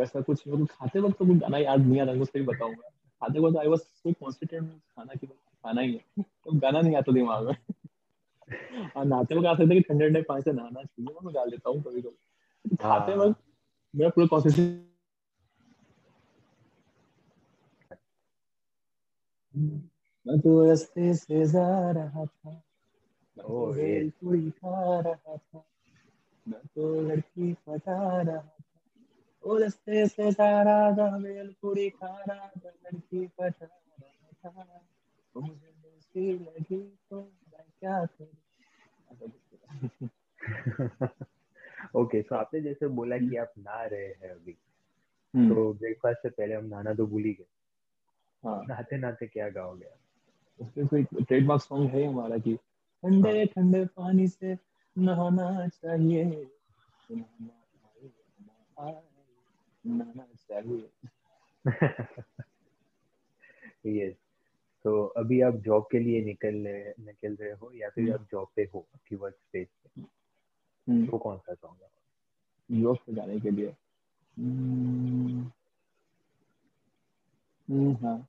[0.04, 3.40] ऐसा कुछ मतलब खाते वक्त तो कुछ गाना याद नहीं आ रहा सही बताऊँगा खाते
[3.40, 7.48] वक्त आई वाज सो कॉन्सेंट्रेटेड खाना की खाना ही है। तो गाना नहीं आता दिमाग
[7.48, 7.56] में।
[8.96, 11.44] और नहाते वक्त आ सकता है कि ठंडे ठंडे पानी से नहाना चाहिए मैं गा
[11.44, 13.42] लेता हूँ कभी कभी। खाते हाँ। वक्त
[13.96, 14.86] मेरा पूरा कॉन्सेंट्रेशन
[20.28, 22.64] मैं तो रास्ते से जा रहा था
[23.38, 23.76] तो ओह,
[24.50, 25.66] खा रहा था
[26.48, 28.64] मैं तो लड़की पटा रहा था।
[29.44, 34.64] ओ रास्ते से जा रहा था भेलपूरी खा रहा था लड़की पटा रहा था।
[35.34, 37.32] तो मुझे लगी तो
[37.86, 38.08] क्या।
[41.96, 44.58] ओके सो आपने जैसे बोला कि आप नहा रहे हैं अभी
[45.36, 47.46] हम्म, तो ब्रेकफास्ट से पहले हम नहाना तो भूल ही गए।
[48.44, 50.00] हाँ। नहाते नहाते क्या गाओगे आप?
[50.60, 52.56] उसमें कोई ट्रेडमार्क सॉन्ग है हमारा कि
[53.04, 54.58] ठंडे ठंडे पानी से
[54.98, 56.48] नहाना चाहिए
[57.12, 59.04] ना
[59.86, 60.90] नहाना चाहिए।
[63.86, 64.29] यस
[64.84, 68.48] तो अभी आप जॉब के लिए निकल रहे निकल रहे हो या फिर आप जॉब
[68.56, 70.02] पे हो आपकी वर्क स्पेस पे?
[70.92, 71.78] हम्म, तो कौन सा सॉन्ग
[72.72, 73.76] यूरोप पे जाने के लिए।
[74.40, 75.44] हम्म,
[77.70, 78.28] हम्म, हाँ.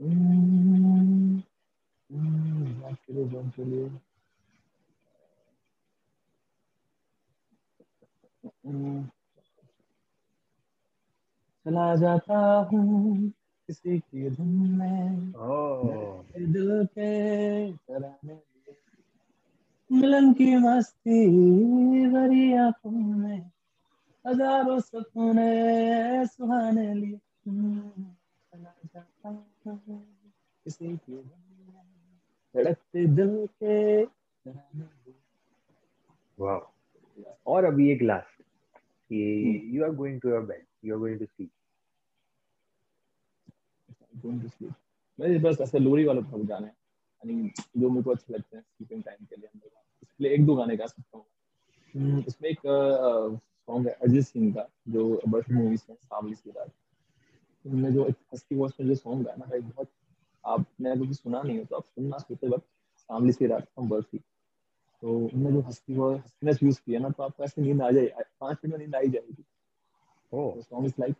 [0.00, 1.38] हम्म,
[2.12, 3.90] हम्म, के लिए बात के लिए।
[8.46, 9.10] हम्म,
[11.66, 12.38] चला जाता
[12.72, 13.28] हूँ
[13.68, 14.48] किसी की धुन
[14.78, 15.32] में।
[16.38, 18.36] दिल लिए।
[19.90, 21.26] मिलन की मस्ती
[22.10, 23.50] भरी आँखों में
[24.24, 27.18] हज़ारों सपने सुहाने लिए।
[28.52, 30.00] चला जाता हूँ
[30.64, 31.82] किसी की धुन में
[32.54, 34.02] धड़कते दिल के
[36.38, 36.60] वाह।
[37.46, 38.42] और अभी एक लास्ट
[39.10, 41.50] कि you are going to your bed you are going to sleep
[44.26, 44.74] To sleep.
[45.18, 49.02] मेरे बस ऐसे लोरी वाले बहुत गाने यानी जो मेरे को अच्छे लगते हैं स्लीपिंग
[49.02, 49.48] टाइम के लिए
[50.02, 51.24] इसलिए एक दो गाने गा सकता हूँ।
[51.94, 56.50] हम्म, इसमें एक सॉन्ग है अरिजीत सिंह का जो बर्फ़ मूवी से है, सांवली सी
[56.50, 56.70] रात
[57.64, 59.88] उनमें जो एक हस्की वॉइस में जो सॉन्ग गाया ना भाई बहुत
[60.44, 62.66] आपने अगर सुना नहीं हो तो आप सुनना सोते वक्त
[63.00, 64.18] सांवली सी रात फ्रॉम बर्फ़ी
[65.02, 68.06] तो उनमें जो हस्की वॉइस हस्कीनेस यूज़ किया ना तो आपको ऐसे नींद आ जाए
[68.40, 69.42] पाँच मिनट में नींद आ ही जाएगी।
[70.32, 71.14] तो song is like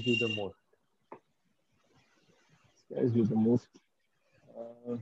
[0.00, 0.56] scares you the most.
[2.86, 3.68] scares you the most
[4.58, 4.96] uh,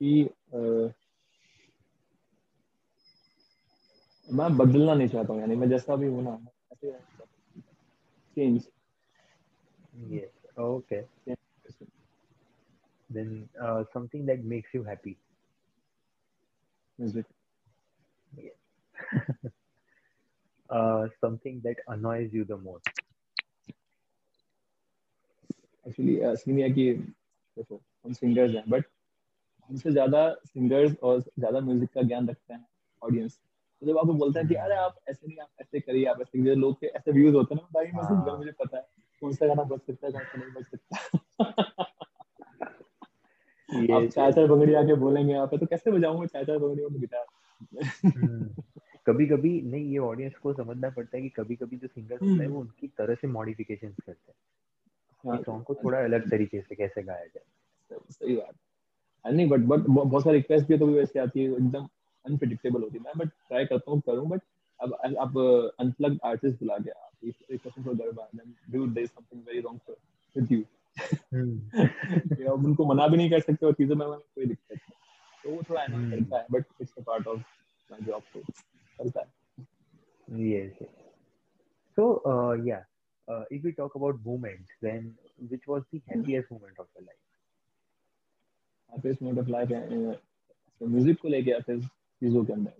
[0.00, 0.12] कि
[0.54, 0.88] uh,
[4.38, 6.38] मैं बदलना नहीं चाहता हूँ यानी मैं जैसा भी हूँ ना
[6.72, 6.92] ऐसे
[8.36, 8.64] change
[10.10, 10.28] Yes.
[10.58, 10.98] Okay.
[13.10, 15.16] Then uh, something that makes you happy.
[17.00, 17.26] Music
[20.70, 22.88] Uh, something that annoys you the most.
[26.01, 26.91] actually scene ये है कि
[27.57, 28.85] देखो हम सिंगर्स हैं बट
[29.69, 32.65] हमसे ज़्यादा सिंगर्स और ज़्यादा म्यूज़िक का ज्ञान रखते हैं
[33.01, 33.39] ऑडियंस
[33.81, 36.37] तो जब आपको बोलते हैं कि अरे आप ऐसे नहीं आप ऐसे करिए आप ऐसे
[36.39, 38.83] करिए लोग के ऐसे व्यूज़ होते हैं ना भाई मैं सिंगर हाँ। मुझे पता है
[39.21, 40.95] कौन सा गाना बज सकता है कौन सा नहीं बच सकता।
[43.95, 47.25] आप चार बंगड़ी आके बोलेंगे यहाँ पे तो कैसे बजाऊँगा चार बंगड़ी और गिटार
[49.07, 52.43] कभी कभी नहीं ये ऑडियंस को समझना पड़ता है कि कभी कभी जो सिंगर होता
[52.43, 54.35] है वो उनकी तरह से मॉडिफिकेशन करते हैं।
[55.25, 58.55] सॉन्ग को थोड़ा अलग तरीके से कैसे गाया जाए। सही बात।
[59.25, 61.87] है नहीं बट बट बहुत सारी रिक्वेस्ट भी तो भी वैसे आती है एकदम
[62.25, 64.41] अनप्रिडिक्टेबल होती है। मैं बट ट्राई करता हूँ करूँ बट
[64.79, 65.37] अब अब
[65.79, 69.95] अनप्लग आर्टिस्ट बुला के आप request for Garba then do there something very wrong
[70.35, 70.61] with you
[71.33, 74.97] कि अब उनको मना भी नहीं कर सकते और चीज़ों में कोई दिक्कत नहीं।
[75.43, 77.39] तो वो थोड़ा एनॉय हम्म। करता है but it's a part of
[77.91, 79.39] my job तो चलता है।
[80.27, 80.91] Yes, yes.
[81.97, 82.03] So,
[83.31, 86.87] uh, yeah, uh, if we talk about moments, then which was the happiest moment of
[86.95, 87.17] your life?
[88.91, 90.13] Happiest moment of life है
[90.79, 91.79] तो music को लेके या फिर
[92.21, 92.73] चीज़ों के अंदर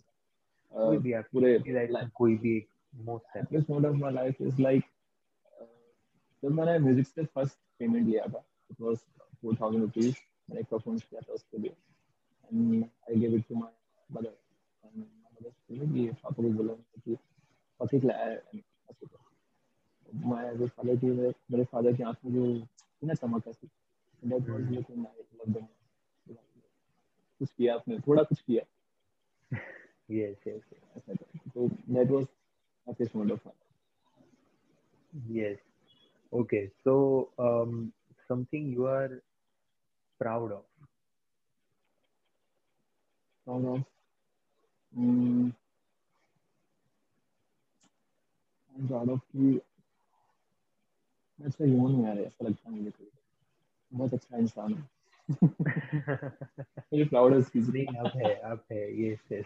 [0.74, 4.08] कोई अह, भी आपकी पूरे लाइफ में कोई भी एक most happy happiest moment of
[4.08, 4.86] my life is like
[5.62, 5.68] uh,
[6.44, 8.98] जब मैंने म्यूज़िक से फ़र्स्ट पेमेंट लिया था इट वाज
[9.46, 10.16] 4000 रुपीस
[10.50, 11.72] मैंने एक परफॉर्मेंस किया था उसके लिए.
[12.54, 13.72] And I give it to my
[14.12, 14.38] mother
[14.86, 17.18] and my mother said कि पापा को बोला कि
[17.80, 18.60] पति लाया
[20.58, 22.68] जो फादर की मेरे फादर की आँख में जो
[23.08, 23.68] ना चमक ऐसी
[24.26, 24.62] that was.
[24.62, 25.68] Looking I love them
[27.40, 28.64] कुछ किया आपने थोड़ा कुछ किया
[30.12, 30.64] yes, yes.
[30.98, 32.26] ऐसा तो that was
[32.88, 33.54] happiest moment of my
[35.14, 35.58] Yes.
[36.34, 36.70] Okay.
[36.86, 36.94] So,
[37.40, 37.92] um,
[38.30, 39.10] something you are
[40.20, 40.62] proud of.
[43.48, 43.84] proud of
[45.00, 45.52] mm,
[48.72, 49.62] I'm proud of कि
[51.42, 52.06] मैं अच्छा ह्यूमन हूँ?
[52.06, 53.10] यार ऐसा लगता है मुझे कभी
[53.92, 54.88] बहुत अच्छा इंसान हूँ।
[56.94, 59.46] मुझे प्राउड है इस चीज़ नहीं आप है आप है yes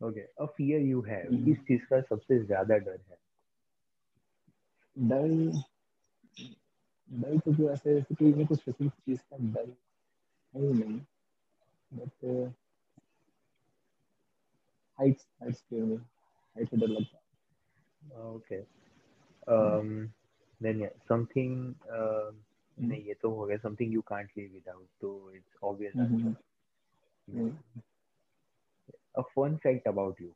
[0.00, 3.16] okay a fear you have हम्म। किस चीज़ का सबसे ज़्यादा डर है।
[4.96, 5.28] डर
[7.10, 9.68] डर तो कोई ऐसे ऐसे कोई मेरे को स्पेसिफिक चीज़ का डर
[10.54, 11.00] है ही नहीं।
[11.92, 12.26] बट
[14.98, 17.27] हाइट्स हाइट्स के में हाइट से डर लगता है।
[18.16, 18.64] Okay
[19.46, 20.12] um
[20.60, 22.32] then yeah something uh,
[22.78, 26.16] हम्म। नहीं ये तो हो गया something you can't live without तो it's obvious hmm,
[26.16, 26.42] answer.
[27.28, 27.82] Hmm, hmm.
[29.14, 30.32] a fun fact about you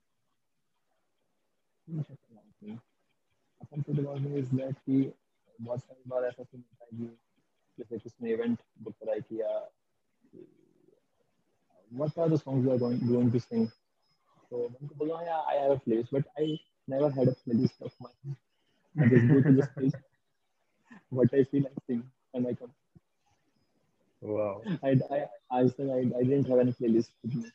[3.60, 5.12] अपन तो दिमाग में इस दैट कि
[5.60, 7.16] बहुत सारी बार ऐसा सीन होता है कि
[7.78, 9.60] जैसे किसने इवेंट बुक कराई किया
[12.00, 13.66] what are the songs you are going, going to sing
[14.50, 16.58] so मैं उनको बोला yeah I have a playlist but I
[16.91, 18.35] never had a playlist of mine
[18.99, 19.97] I just go to the stage
[21.09, 22.73] what I feel I sing and I come
[24.21, 25.19] wow I I
[25.59, 27.45] I said I, I didn't have any playlist with me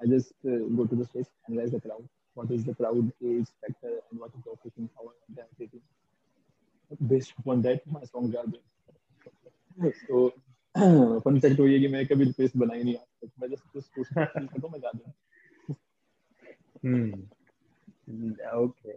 [0.00, 3.48] I just uh, go to the stage analyze the crowd what is the crowd age
[3.60, 5.82] factor and what is the operating power and the activity
[7.12, 8.62] based upon that my songs are built.
[10.08, 10.28] तो
[11.24, 13.94] fun fact तो ये कि मैं कभी request बनाई नहीं आज तक मैं जस्ट जस्ट
[13.94, 15.76] कोशिश करता हूँ मैं गा दूँ
[16.84, 17.22] हम्म
[18.57, 18.93] ओके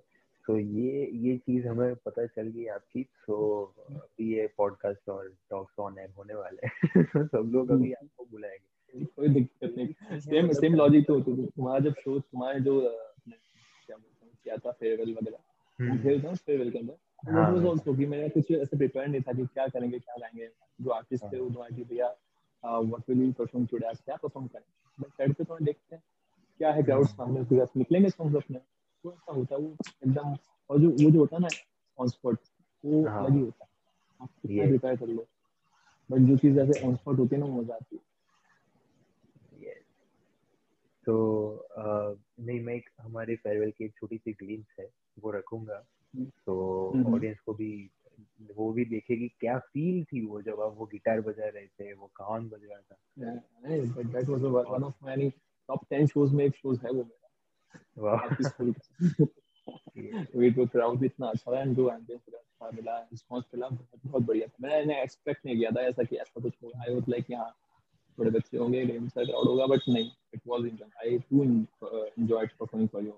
[0.46, 5.78] तो ये ये चीज़ हमें पता चल गई आपकी सो अभी ये पॉडकास्ट और टॉक्स
[5.78, 10.52] ऑन एयर होने वाले हैं। तो सब लोग अभी आपको बुलाएँगे। कोई दिक्कत नहीं। सेम
[10.52, 14.72] सेम लॉजिक तो होती थी। तुम्हारा जब शो तुम्हारे जो क्या बोलते हैं किया था
[14.72, 15.38] फेयरवेल वगैरह
[15.78, 16.96] हम्म, थे ना फेयरवेल के अंदर
[17.30, 20.48] हाँ। वो मेरा कुछ ऐसे प्रिपेयर नहीं था कि क्या करेंगे क्या गाएँगे।
[20.80, 22.14] जो आर्टिस्ट थे वो तुम्हारे कि भैया
[22.64, 24.64] what will you perform today आज क्या परफॉर्म करें
[25.00, 26.02] बट साइड पे थोड़ा देखते हैं
[26.58, 28.73] क्या है क्राउड सामने उसके साथ निकलेंगे सॉन्ग्स अपने।
[29.12, 30.36] ऐसा होता है वो एकदम
[30.70, 31.48] और जो वो जो होता है ना
[31.98, 32.38] ऑन स्पॉट
[32.84, 33.70] वो हाँ। अलग ही होता है
[34.22, 35.26] आप कितना प्रिपेयर कर लो
[36.10, 38.02] बट जो चीज़ ऐसे ऑन स्पॉट होती है ना वो मज़ा आती है
[41.06, 41.66] तो
[42.40, 45.84] नहीं मैं एक हमारे फेयरवेल की एक छोटी सी ग्लिम्स है वो रखूँगा।
[46.46, 47.90] तो। ऑडियंस को भी
[48.54, 52.06] वो भी देखेगी क्या फील थी वो जब आप वो गिटार बजा रहे थे वो
[52.06, 52.96] कान बज रहा था
[53.82, 55.30] but that was a- one of my
[55.92, 57.23] 10 shows में एक shows है वो मेरा
[60.36, 64.22] वेट वो क्राउड भी इतना अच्छा था एंड जो एम्बियंस अच्छा मिला रिस्पांस मिला बहुत
[64.22, 67.30] बढ़िया था मैंने एक्सपेक्ट नहीं किया था ऐसा कि ऐसा कुछ होगा आई वाज लाइक
[67.30, 67.50] यहाँ
[68.18, 72.50] थोड़े बच्चे होंगे गेम सा क्राउड होगा बट नहीं it was in I too enjoyed
[72.60, 73.12] performing for you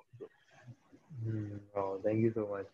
[2.07, 2.67] thank you so much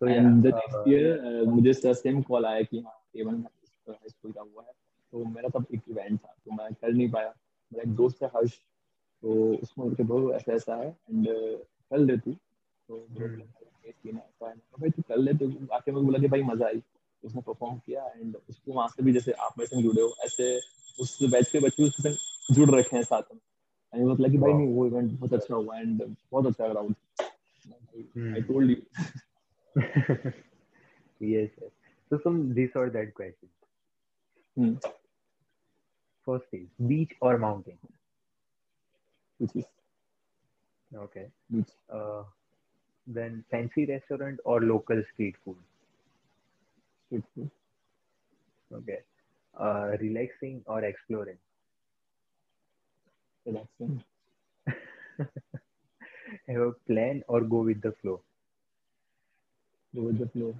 [0.00, 3.44] तो एंड द नेक्स्ट ईयर मुझे सेम कॉल आया कि हाँ एवन
[3.88, 4.72] हाई स्कूल का हुआ है।
[5.12, 7.32] तो मेरा तब एक इवेंट था तो मैं कर नहीं पाया।
[7.72, 8.52] मेरा एक दोस्त है हर्ष।
[9.22, 13.40] तो उसमें उनके बहुत ऐसा ऐसा है एंड कर ले तू तो हम्म।
[13.86, 16.18] "ये सीन है, ऐसा है।" मैं कहा, भाई तू कर ले तो आके मेरे बोला
[16.18, 16.82] कि भाई मज़ा आई
[17.24, 20.56] उसने परफॉर्म किया एंड उसको वहाँ से भी जैसे आप मेरे से जुड़े हो ऐसे
[21.00, 22.14] उस बैच के बच्चे उससे
[22.54, 23.40] जुड़ रखे हैं साथ में
[23.92, 26.02] एंड मतलब कि भाई नहीं वो इवेंट बहुत अच्छा हुआ एंड
[26.32, 26.94] बहुत अच्छा crowd
[28.26, 28.42] I.
[28.42, 28.76] Told you
[31.20, 31.72] yes, yes.
[32.10, 33.52] So some this or that questions.
[34.56, 34.74] Hmm.
[36.26, 37.78] First is beach or mountain?
[39.40, 39.64] Which is
[41.04, 41.26] Okay.
[41.50, 42.22] which Uh,
[43.06, 45.56] then fancy restaurant or local street food?
[47.06, 47.50] street food.
[48.80, 48.98] Okay.
[49.58, 51.38] Uh, relaxing or exploring?
[53.46, 54.02] relaxing.
[56.48, 58.20] Have a plan or go with the flow?
[59.94, 60.54] Go with the flow.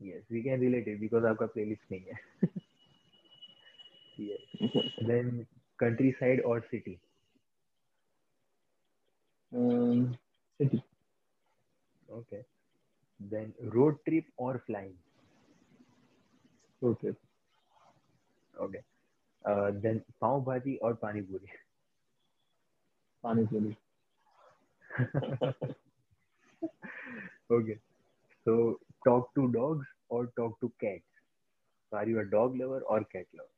[0.00, 2.18] Yes, we can relate it because आपका playlist नहीं है.
[4.18, 4.40] yes.
[5.10, 5.46] Then
[5.84, 6.98] countryside or city?
[9.52, 10.18] Um,
[10.58, 10.82] city.
[12.10, 12.44] Okay.
[13.20, 14.94] Then road trip or flying?
[16.80, 17.16] Road trip.
[18.60, 18.82] Okay.
[19.44, 21.50] Uh, then pav bhaji or pani puri?
[23.22, 23.76] Pani puri.
[27.50, 27.78] okay.
[28.44, 31.02] So talk to dogs or talk to cats?
[31.90, 33.48] So are you a dog lover or cat lover?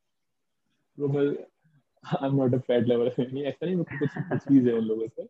[0.98, 5.07] तो am not a fat level नहीं ऐसा नहीं कुछ कुछ चीज़ है उन लोगों
[5.09, 5.26] से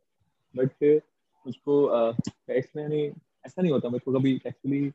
[0.56, 0.84] बट
[1.46, 1.74] मुझको
[2.22, 3.10] पेट्स में नहीं
[3.46, 4.92] ऐसा नहीं होता। मुझको कभी एक्चुअली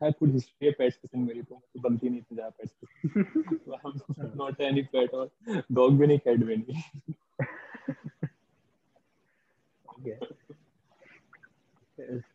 [0.00, 2.72] है कुछ हिस्ट्री है पेट्स के संग मेरी तो मुझको बनती नहीं थी ज़्यादा पेट्स
[4.36, 5.30] नॉट एनी पेट और
[5.72, 6.82] डॉग भी नहीं कैट भी नहीं।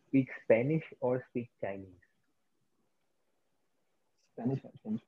[0.08, 2.02] Speak Spanish or speak Chinese?
[4.32, 5.00] Spanish I think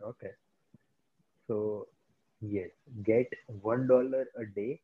[0.00, 0.30] Okay.
[1.48, 1.56] So
[2.40, 2.70] yes,
[3.06, 4.80] get one dollar a day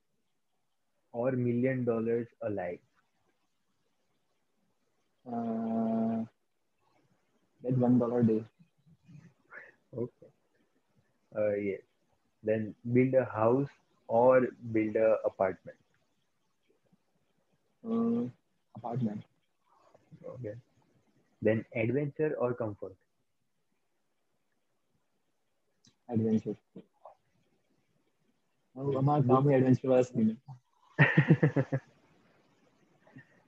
[1.15, 2.79] or million dollars a life.
[7.63, 8.39] Get one dollar day
[9.93, 10.27] Okay.
[11.31, 11.81] Uh, yes.
[12.43, 13.69] Then build a house
[14.09, 15.77] or build a apartment.
[18.75, 19.23] Apartment
[20.33, 20.55] Okay.
[21.41, 22.95] Then adventure or comfort.
[26.09, 26.53] Adventure
[28.75, 30.35] हमारा काम ही adventure वाला scene है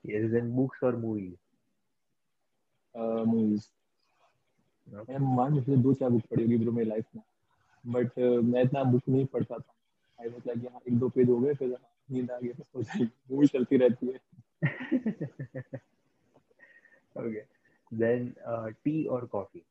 [0.05, 0.31] yes.
[0.33, 1.37] Then books or movies.
[2.95, 3.67] Movies
[4.89, 5.13] Okay.
[5.13, 7.23] मैं मान मुझे दो चार book पढ़ी होगी ब्रो मेरी लाइफ में
[7.85, 9.75] बट मैं इतना बुक नहीं पढ़ता था
[10.19, 12.63] आई वाज लाइक यहाँ एक दो पेज हो गए फिर हाँ, नींद आ गई तो
[12.65, 14.19] सो जाएगी मूवी चलती रहती है
[17.23, 17.45] okay.
[17.93, 19.65] Then uh, tea or coffee.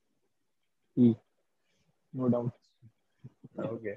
[0.97, 1.15] Tea
[2.13, 2.51] no doubt
[3.67, 3.95] Okay.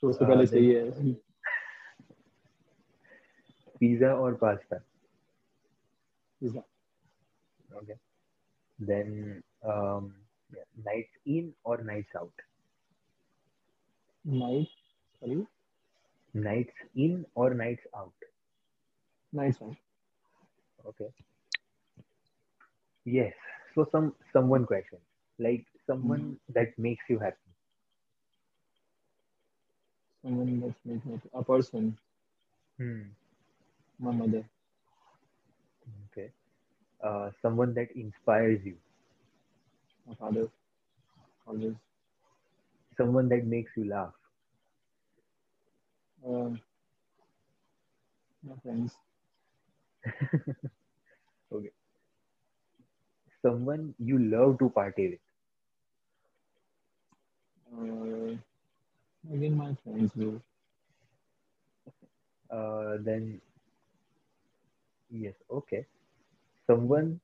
[0.00, 1.14] Show से हाँ, पहले then- चाहिए
[3.78, 4.82] pizza or pasta?
[6.40, 6.64] Pizza.
[7.76, 7.94] Okay.
[8.78, 10.14] Then um,
[10.54, 10.62] yeah.
[10.84, 12.32] nights in or nights out?
[14.24, 14.68] Night.
[15.20, 15.46] Sorry.
[16.34, 18.12] Nights in or nights out?
[19.32, 19.76] Nights out.
[20.86, 21.10] Okay.
[23.04, 23.34] Yes.
[23.74, 24.98] So some someone question
[25.38, 26.54] like someone mm.
[26.54, 27.36] that makes you happy.
[30.22, 31.28] Someone that makes me happy.
[31.34, 31.96] A person.
[32.78, 33.02] Hmm
[33.98, 34.44] my mother,
[36.10, 36.30] Okay.
[37.02, 38.76] Uh, someone that inspires you.
[40.06, 40.48] my father,
[41.46, 41.74] always.
[42.96, 44.14] Someone that makes you laugh.
[46.26, 46.50] Uh,
[48.44, 48.96] my friends,
[51.52, 51.70] okay.
[53.42, 55.20] Someone you love to party with.
[57.72, 58.36] uh,
[59.32, 60.40] again my friends, bro.
[62.50, 63.40] Uh, then
[65.13, 65.85] yes, okay.
[66.67, 67.19] Someone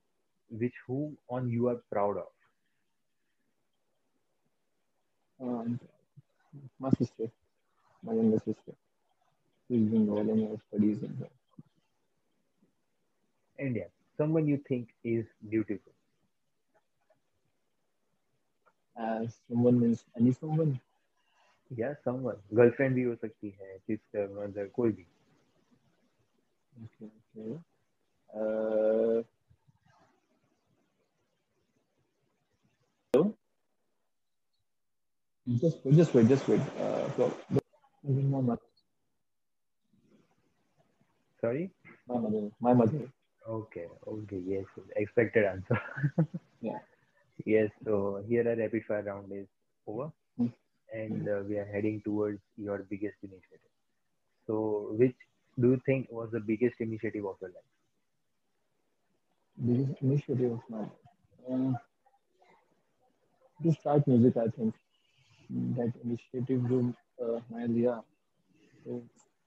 [0.50, 2.32] which whom on you are proud of.
[5.42, 5.80] Uh, and
[6.80, 7.30] my sister,
[8.02, 8.72] my younger sister.
[9.68, 11.30] She's doing well in her studies and all.
[13.58, 15.92] And yeah, someone you think is beautiful.
[18.98, 20.78] as someone means any someone.
[21.78, 25.06] या someone girlfriend भी हो सकती है sister mother कोई भी
[26.84, 27.69] Okay, okay.
[28.33, 29.23] Uh,
[33.13, 33.35] hello?
[35.61, 36.61] Just wait, just wait, just wait.
[36.79, 37.33] Uh, so,
[38.03, 38.61] my mother,
[41.41, 41.67] sorry
[42.09, 43.01] my mother, my mother.
[43.57, 44.65] okay okay yes
[45.01, 45.79] expected answer
[46.67, 46.79] Yeah.
[47.53, 49.47] yes so here our rapid fire round is
[49.93, 50.07] over
[50.37, 50.47] Hmm.
[51.01, 53.73] and uh, we are heading towards your biggest initiative
[54.47, 54.59] so
[55.03, 55.17] which
[55.65, 57.71] do you think was the biggest initiative of your life
[59.60, 60.90] Biggest initiative of my life.
[61.50, 61.72] Uh,
[63.60, 64.74] to start music, I think
[65.76, 66.80] that initiative जो
[67.22, 67.94] uh, मैंने लिया
[68.86, 68.98] तो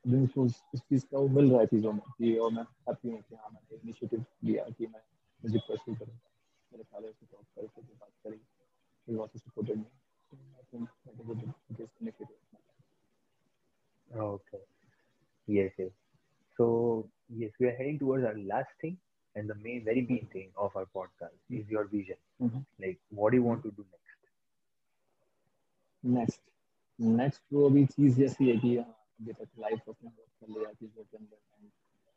[0.05, 2.63] अभी मुझको उस इस चीज़ का वो मिल रहा है चीज़ों में कि और मैं
[2.89, 5.01] हैप्पी हूँ कि हाँ मैंने इनिशिएटिव लिया कि मैं
[5.41, 6.15] म्यूजिक परस्यू करूँ
[6.71, 8.39] मेरे फादर से टॉक करके जो बात करी
[9.07, 9.85] he was supported me
[10.33, 12.37] I think that is the biggest initiative
[14.09, 14.59] okay
[15.47, 15.91] yes yes
[16.59, 18.97] so yes we are heading towards our last thing
[19.36, 22.18] and the main very main thing of our podcast is your vision.
[22.40, 22.64] Mhm.
[22.78, 24.00] like what do you want to do next?
[26.02, 26.40] Next
[26.98, 28.84] next वो अभी चीज़ जैसी है कि हाँ,
[29.20, 31.70] अभी तक life अपने work कर लिया चीज़ों के अंदर एंड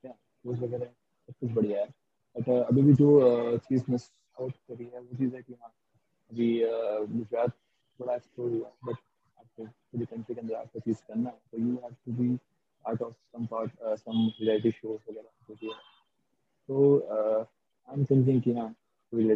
[0.03, 1.87] क्या कोर्स वगैरह सब कुछ बढ़िया है
[2.35, 5.73] बट अभी भी जो चीज़ मिस आउट करी है वो चीज़ है कि हाँ
[6.31, 6.71] अभी अ,
[7.15, 7.51] गुजरात
[7.99, 8.97] थोड़ा एक्सप्लोर हुआ बट
[9.37, 12.35] आपको पूरी कंट्री के अंदर आपको चीज़ करना है तो you have to be
[12.85, 15.79] part of some part some reality shows वगैरह जो भी है।
[16.67, 16.99] तो
[17.89, 18.75] आई एम थिंकिंग कि हाँ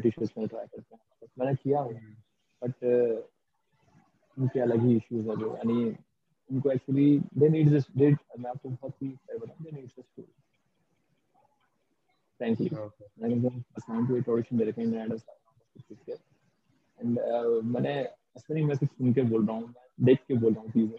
[0.09, 1.99] शोज़ में ट्राई करते हैं। बट मैंने किया हुआ।
[2.63, 2.85] बट
[4.37, 5.95] उनके अलग ही इश्यूज़ है जो यानी
[6.51, 10.05] उनको actually they need this they मैं आपको बहुत ही सही बताऊँ they need this
[10.15, 10.23] to
[12.37, 13.03] frankly okay.
[13.19, 15.05] मैंने एकदम असाइन टू एक ऑडिशन दे रखे हैं
[16.99, 17.19] एंड
[17.63, 17.93] मैंने
[18.37, 20.97] ऐसा नहीं मैं सिर्फ़ सुन के बोल रहा हूँ देख के बोल रहा हूँ चीज़ें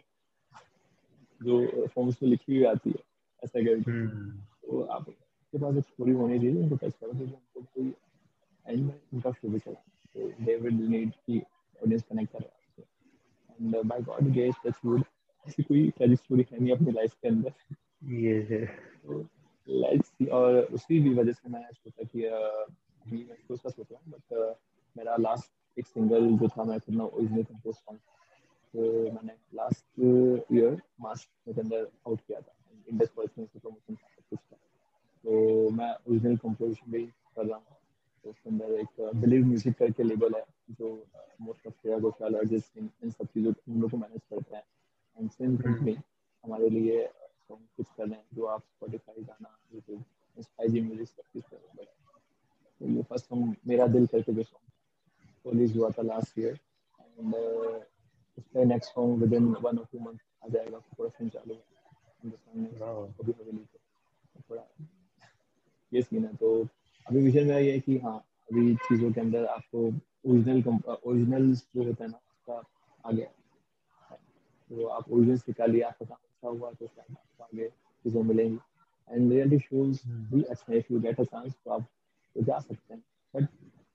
[1.42, 3.04] जो फॉर्म्स में लिखी हुई आती है
[3.44, 4.40] ऐसा करके hmm.
[4.40, 5.04] तो आप
[5.52, 7.92] के पास एक स्टोरी होनी चाहिए उनको टच करो तो उनको कोई
[8.66, 9.82] एंड में उनका शो भी चला
[10.14, 12.84] तो दे विल नीड की ऑडियंस कनेक्ट कर रहा है।
[13.60, 15.04] And by god guess touch wood
[15.46, 17.52] ऐसी कोई ट्रेजिक स्टोरी है नहीं अपनी लाइफ के अंदर।
[18.22, 18.68] yes
[19.06, 19.20] तो
[19.68, 23.86] लेट्स सी और उसी भी वजह से मैं सोचा कि अ, अभी मैं उसका सोच
[23.92, 24.56] रहा हूँ बट
[24.96, 27.98] मेरा लास्ट एक सिंगल जो था मैं अपना ओरिजिनल कंपोज सॉन्ग
[28.74, 30.00] तो मैंने लास्ट
[30.54, 32.54] ईयर मार्च के अंदर आउट किया था।
[32.88, 34.56] इंडस पर्सनल प्रमोशन था कुछ था।
[35.24, 37.76] तो मैं ओरिजिनल कंपोजिशन भी कर रहा हूँ।
[38.24, 40.88] तो उसके अंदर एक बिलीव म्यूज़िक करके लेबल है जो
[41.40, 44.56] मोस्ट ऑफ़ श्रेया घोषाल अरिजीत सिंह इन सब चीज़ों को उन लोग को मैनेज करते
[44.56, 44.62] हैं।
[45.16, 45.96] एंड सेम कंपनी
[46.44, 50.04] हमारे लिए सॉन्ग कुछ कर रहे हैं जो आप स्पॉटिफाई गाना यूट्यूब
[50.70, 51.90] जी म्यूज़िक सब चीज़ कर रहे हैं।
[52.80, 56.58] तो ये फ़र्स्ट सॉन्ग मेरा दिल करके जो सॉन्ग रिलीज़ हुआ था लास्ट ईयर
[56.98, 57.34] एंड
[58.38, 61.60] उसका next song with in one और टू मंथ आ जाएगा प्रोडक्शन चालू है
[62.22, 62.68] हिंदुस्तान में.
[63.20, 63.66] अभी रिलीज़
[64.50, 64.62] थोड़ा
[65.92, 66.50] ये सीन है तो
[67.06, 68.16] अभी विजन मेरा ये है कि हाँ
[68.50, 69.86] अभी चीज़ों के अंदर आपको
[70.30, 70.62] ओरिजिनल
[71.04, 72.62] ओरिजिनल जो होता है ना उसका
[73.04, 73.26] आ गया
[74.70, 78.58] तो आप ओरिजिनल निकाल लिया आपका काम अच्छा हुआ तो शायद आपको आगे चीज़ें मिलेंगी।
[79.10, 80.00] एंड रियलिटी शोज़
[80.32, 81.86] भी अच्छा है if you get a chance तो आप
[82.36, 83.02] तो जा सकते हैं।
[83.34, 83.48] बट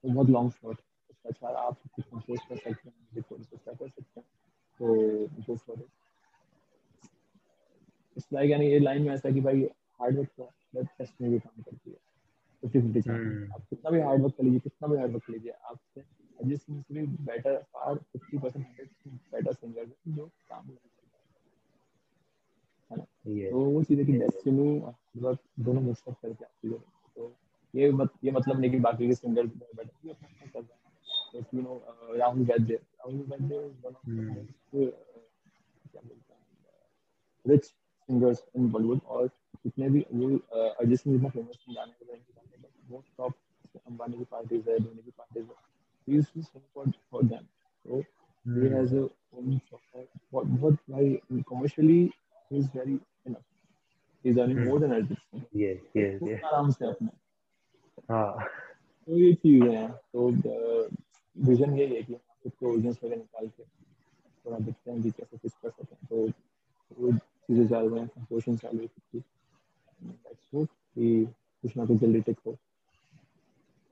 [0.04, 0.78] वो बहुत लॉन्ग शॉट
[1.10, 4.26] उसका अच्छा आप कुछ कंपोज कर सकते हैं रिकॉर्ड कुछ कर सकते हैं।
[4.80, 5.88] तो go for it
[8.18, 9.68] it's like यानी ये लाइन में ऐसा कि भाई
[10.02, 10.43] हार्ड वर्क का
[10.76, 11.98] बट टेस्ट में भी काम करती है।
[12.64, 13.52] Fifty fifty chance.
[13.54, 16.62] आप कितना भी हार्ड वर्क कर लीजिए कितना भी हार्ड वर्क कर लीजिए आपसे अरिजीत
[16.62, 18.89] सिंह से भी better far fifty percent hundred
[19.34, 20.74] better singer जो काम है।
[22.91, 23.04] ना?
[23.50, 26.80] तो वो चीज़ है कि डेस्टिनी और वर्क दोनों मिक्सअप करके आप चीज़ें
[27.16, 27.34] तो
[27.76, 30.86] ये मत ये मतलब नहीं कि बाकी के सिंगर बेटर कर रहे हैं।
[31.36, 32.78] if you know uh, Rahul Vaidya.
[33.00, 34.91] Rahul Vaidya is one of the most uh,
[35.91, 37.68] क्या बोलते हैं, uh, rich
[38.10, 39.30] singers in Bollywood और
[39.68, 42.57] जितने भी वो अरिजीत सिंह जितना फ़ेमस गाने
[42.91, 43.34] मोस्ट ऑफ़
[43.88, 45.65] अंबानी की पार्टीज़ है धोनी की पार्टीज़ है
[46.07, 47.47] used to sing for for them.
[47.86, 47.97] So
[48.45, 48.76] he Hmm.
[48.76, 49.01] has a
[49.34, 51.97] own song बहुत बहुत भाई commercially
[52.51, 52.93] he is very
[53.26, 53.43] enough.
[54.26, 54.70] He's earning Hmm.
[54.70, 55.43] more than Arjit Singh.
[55.53, 57.11] Yes, yes, वो आराम से अपना।
[58.09, 58.47] हाँ।
[59.07, 60.30] तो ये चीज़ है तो
[61.36, 65.53] विजन यही है कि खुद को वगैरह निकाल के थोड़ा देखते हैं कि कैसे कुछ
[65.53, 69.22] कर सकते हैं तो वो चीज़ें चल रहे हैं कंपोजिशन चालू है
[70.52, 71.26] खुद की
[71.62, 72.52] कुछ ना कुछ जल्दी टिक हो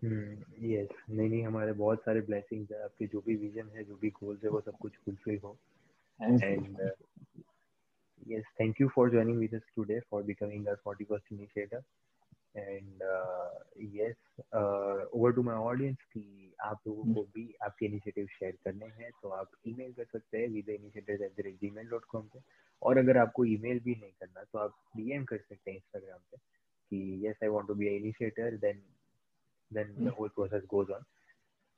[0.04, 3.96] हम्म यस नहीं नहीं हमारे बहुत सारे ब्लेसिंग्स है आपके जो भी विजन है जो
[3.96, 5.58] भी गोल्स है वो सब कुछ फुलफिल हो
[6.22, 6.96] uh,
[8.32, 11.84] yes thank you for joining with us today for becoming our 41st initiator
[12.56, 13.50] and uh,
[13.94, 14.16] yes
[14.54, 19.12] uh, over to my audience कि आप लोगों को भी आपके इनिशिएटिव शेयर करने हैं
[19.22, 22.40] तो आप ईमेल कर सकते हैं with initiative at the rate Gmail dot com पे।
[22.82, 26.38] और अगर आपको ईमेल भी नहीं करना तो आप डीएम कर सकते हैं इंस्टाग्राम पे
[26.38, 28.82] कि yes I want to be initiator then
[29.72, 31.04] then the whole process goes on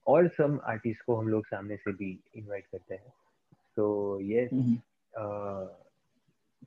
[0.08, 3.14] और सम आर्टिस्ट को हम लोग सामने से भी इनवाइट करते हैं।
[3.78, 4.50] सो यस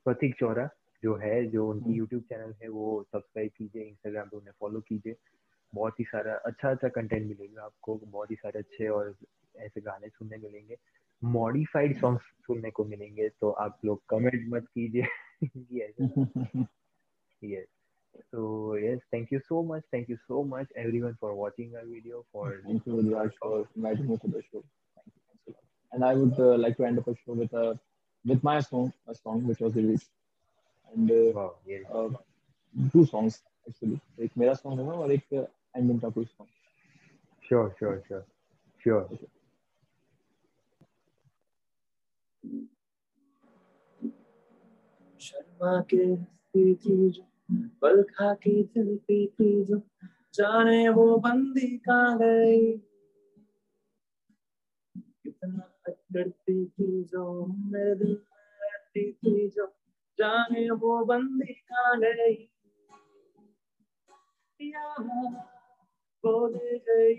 [0.04, 0.68] प्रतीक चौरा
[1.02, 4.80] जो है जो उनकी हम्म। यूट्यूब चैनल है वो सब्सक्राइब कीजिए इंस्टाग्राम पे उन्हें फॉलो
[4.80, 5.16] कीजिए।
[5.74, 9.14] बहुत ही सारा अच्छा अच्छा कंटेंट मिलेगा आपको बहुत ही सारे अच्छे और
[9.66, 10.76] ऐसे गाने सुनने मिलेंगे
[11.24, 15.06] मॉडिफाइड सॉन्ग्स सुनने को मिलेंगे तो आप लोग कमेंट मत कीजिए
[17.42, 17.66] yes
[18.32, 18.40] so
[18.74, 22.48] yes thank you so much thank you so much everyone for watching our video for
[22.66, 24.62] Thank you, Rudraj, for inviting me to the show.
[24.96, 25.22] Thank you.
[25.28, 25.62] Thanks a lot.
[25.92, 27.74] And I would uh, like to end up a show with a uh,
[28.24, 30.10] with my song, a song which was released,
[30.92, 32.08] and uh, wow yes uh,
[32.92, 34.00] two songs actually.
[34.26, 35.34] एक मेरा song होगा और एक
[35.74, 36.48] ending का कोई song.
[37.44, 38.24] sure sure sure
[38.80, 39.26] sure Okay.
[45.20, 46.04] Sharma के
[46.76, 47.22] थी जो
[47.82, 49.80] पल खा के चलती थी जो
[50.34, 52.72] जाने वो बंदी कहाँ गई
[54.96, 59.66] कितना अकड़ती थी जो मेरे दिल में रहती थी जो
[60.18, 62.48] जाने वो बंदी कहाँ गई
[64.60, 65.59] यहाँ
[66.24, 67.14] वो दे गई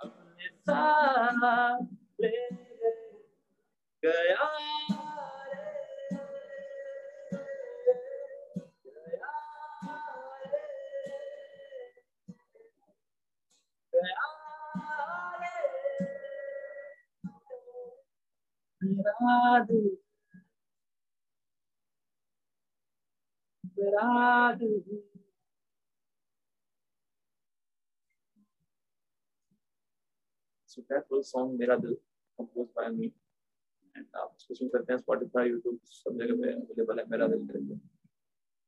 [0.00, 1.82] अपने साथ
[2.20, 2.92] ले गया रे
[4.02, 4.48] गया
[7.82, 7.94] रे
[9.02, 9.30] गया
[13.92, 14.04] रे
[18.82, 19.90] मेरा दिल
[23.78, 24.80] मेरा दिल
[30.76, 31.96] So that was song Mera Dil
[32.38, 33.12] composed by me.
[33.96, 37.46] And आप उसको सुन सकते हैं Spotify, YouTube सब जगह पे अवेलेबल है मेरा दिल
[37.46, 37.78] करके.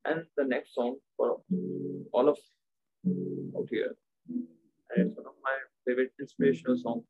[0.04, 1.42] And the next song for
[2.12, 2.38] all of
[3.59, 3.94] out here,
[4.26, 7.04] and it's one of my favorite inspirational songs.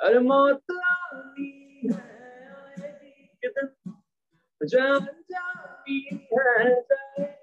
[0.00, 0.78] अरे मौत है
[4.62, 7.37] जान जानी है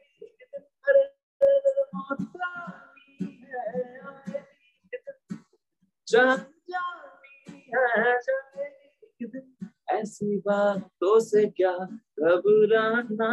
[9.92, 13.30] ऐसी बातों से क्या घबराना?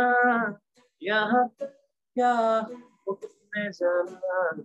[1.03, 2.35] यहाँ क्या
[3.07, 4.63] वो किसने जाना?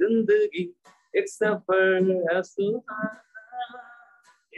[0.00, 0.64] ज़िंदगी
[1.16, 3.82] एक सफ़र है सुहाना।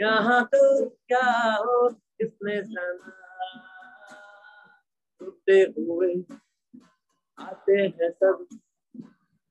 [0.03, 3.13] यहाँ तो क्या हो किसने जाना?
[5.21, 6.15] टूटे हुए
[7.41, 8.47] आते हैं सब।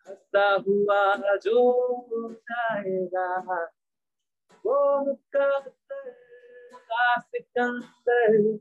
[0.10, 1.56] हंसता हुआ जो
[2.34, 3.64] जाएगा।
[4.66, 5.14] वो
[7.20, 8.58] सिकंदर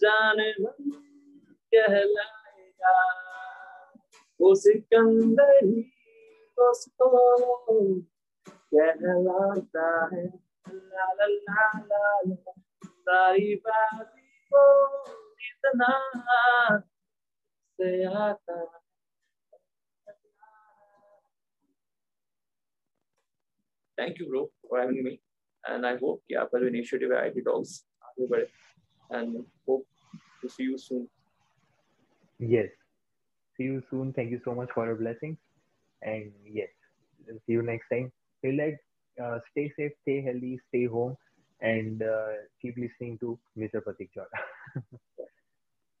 [0.00, 0.90] जाने मन
[1.74, 2.96] कहलाएगा।
[4.40, 5.82] वो सिकंदर ही
[6.52, 8.00] दोस्तों
[8.74, 12.52] कहलाता है। ला ला
[12.84, 14.62] सारी बाजी को
[15.40, 15.92] इतना
[17.81, 18.63] से आता
[23.99, 25.11] thank you bro for having me
[25.69, 29.37] and I hope कि आपका जो इनिशिएटिव है आईटी टॉक्स आगे बढ़े and
[29.69, 29.85] hope
[30.41, 31.07] to see you soon
[32.39, 32.71] yes
[33.57, 35.37] see you soon thank you so much for your blessings
[36.01, 36.71] and yes
[37.27, 38.07] see you next time
[38.43, 38.79] till like
[39.17, 41.15] uh, stay safe stay healthy stay home
[41.61, 44.41] and uh, keep listening to mr pratik Chawla.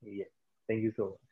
[0.01, 0.33] yes
[0.67, 1.26] thank you so much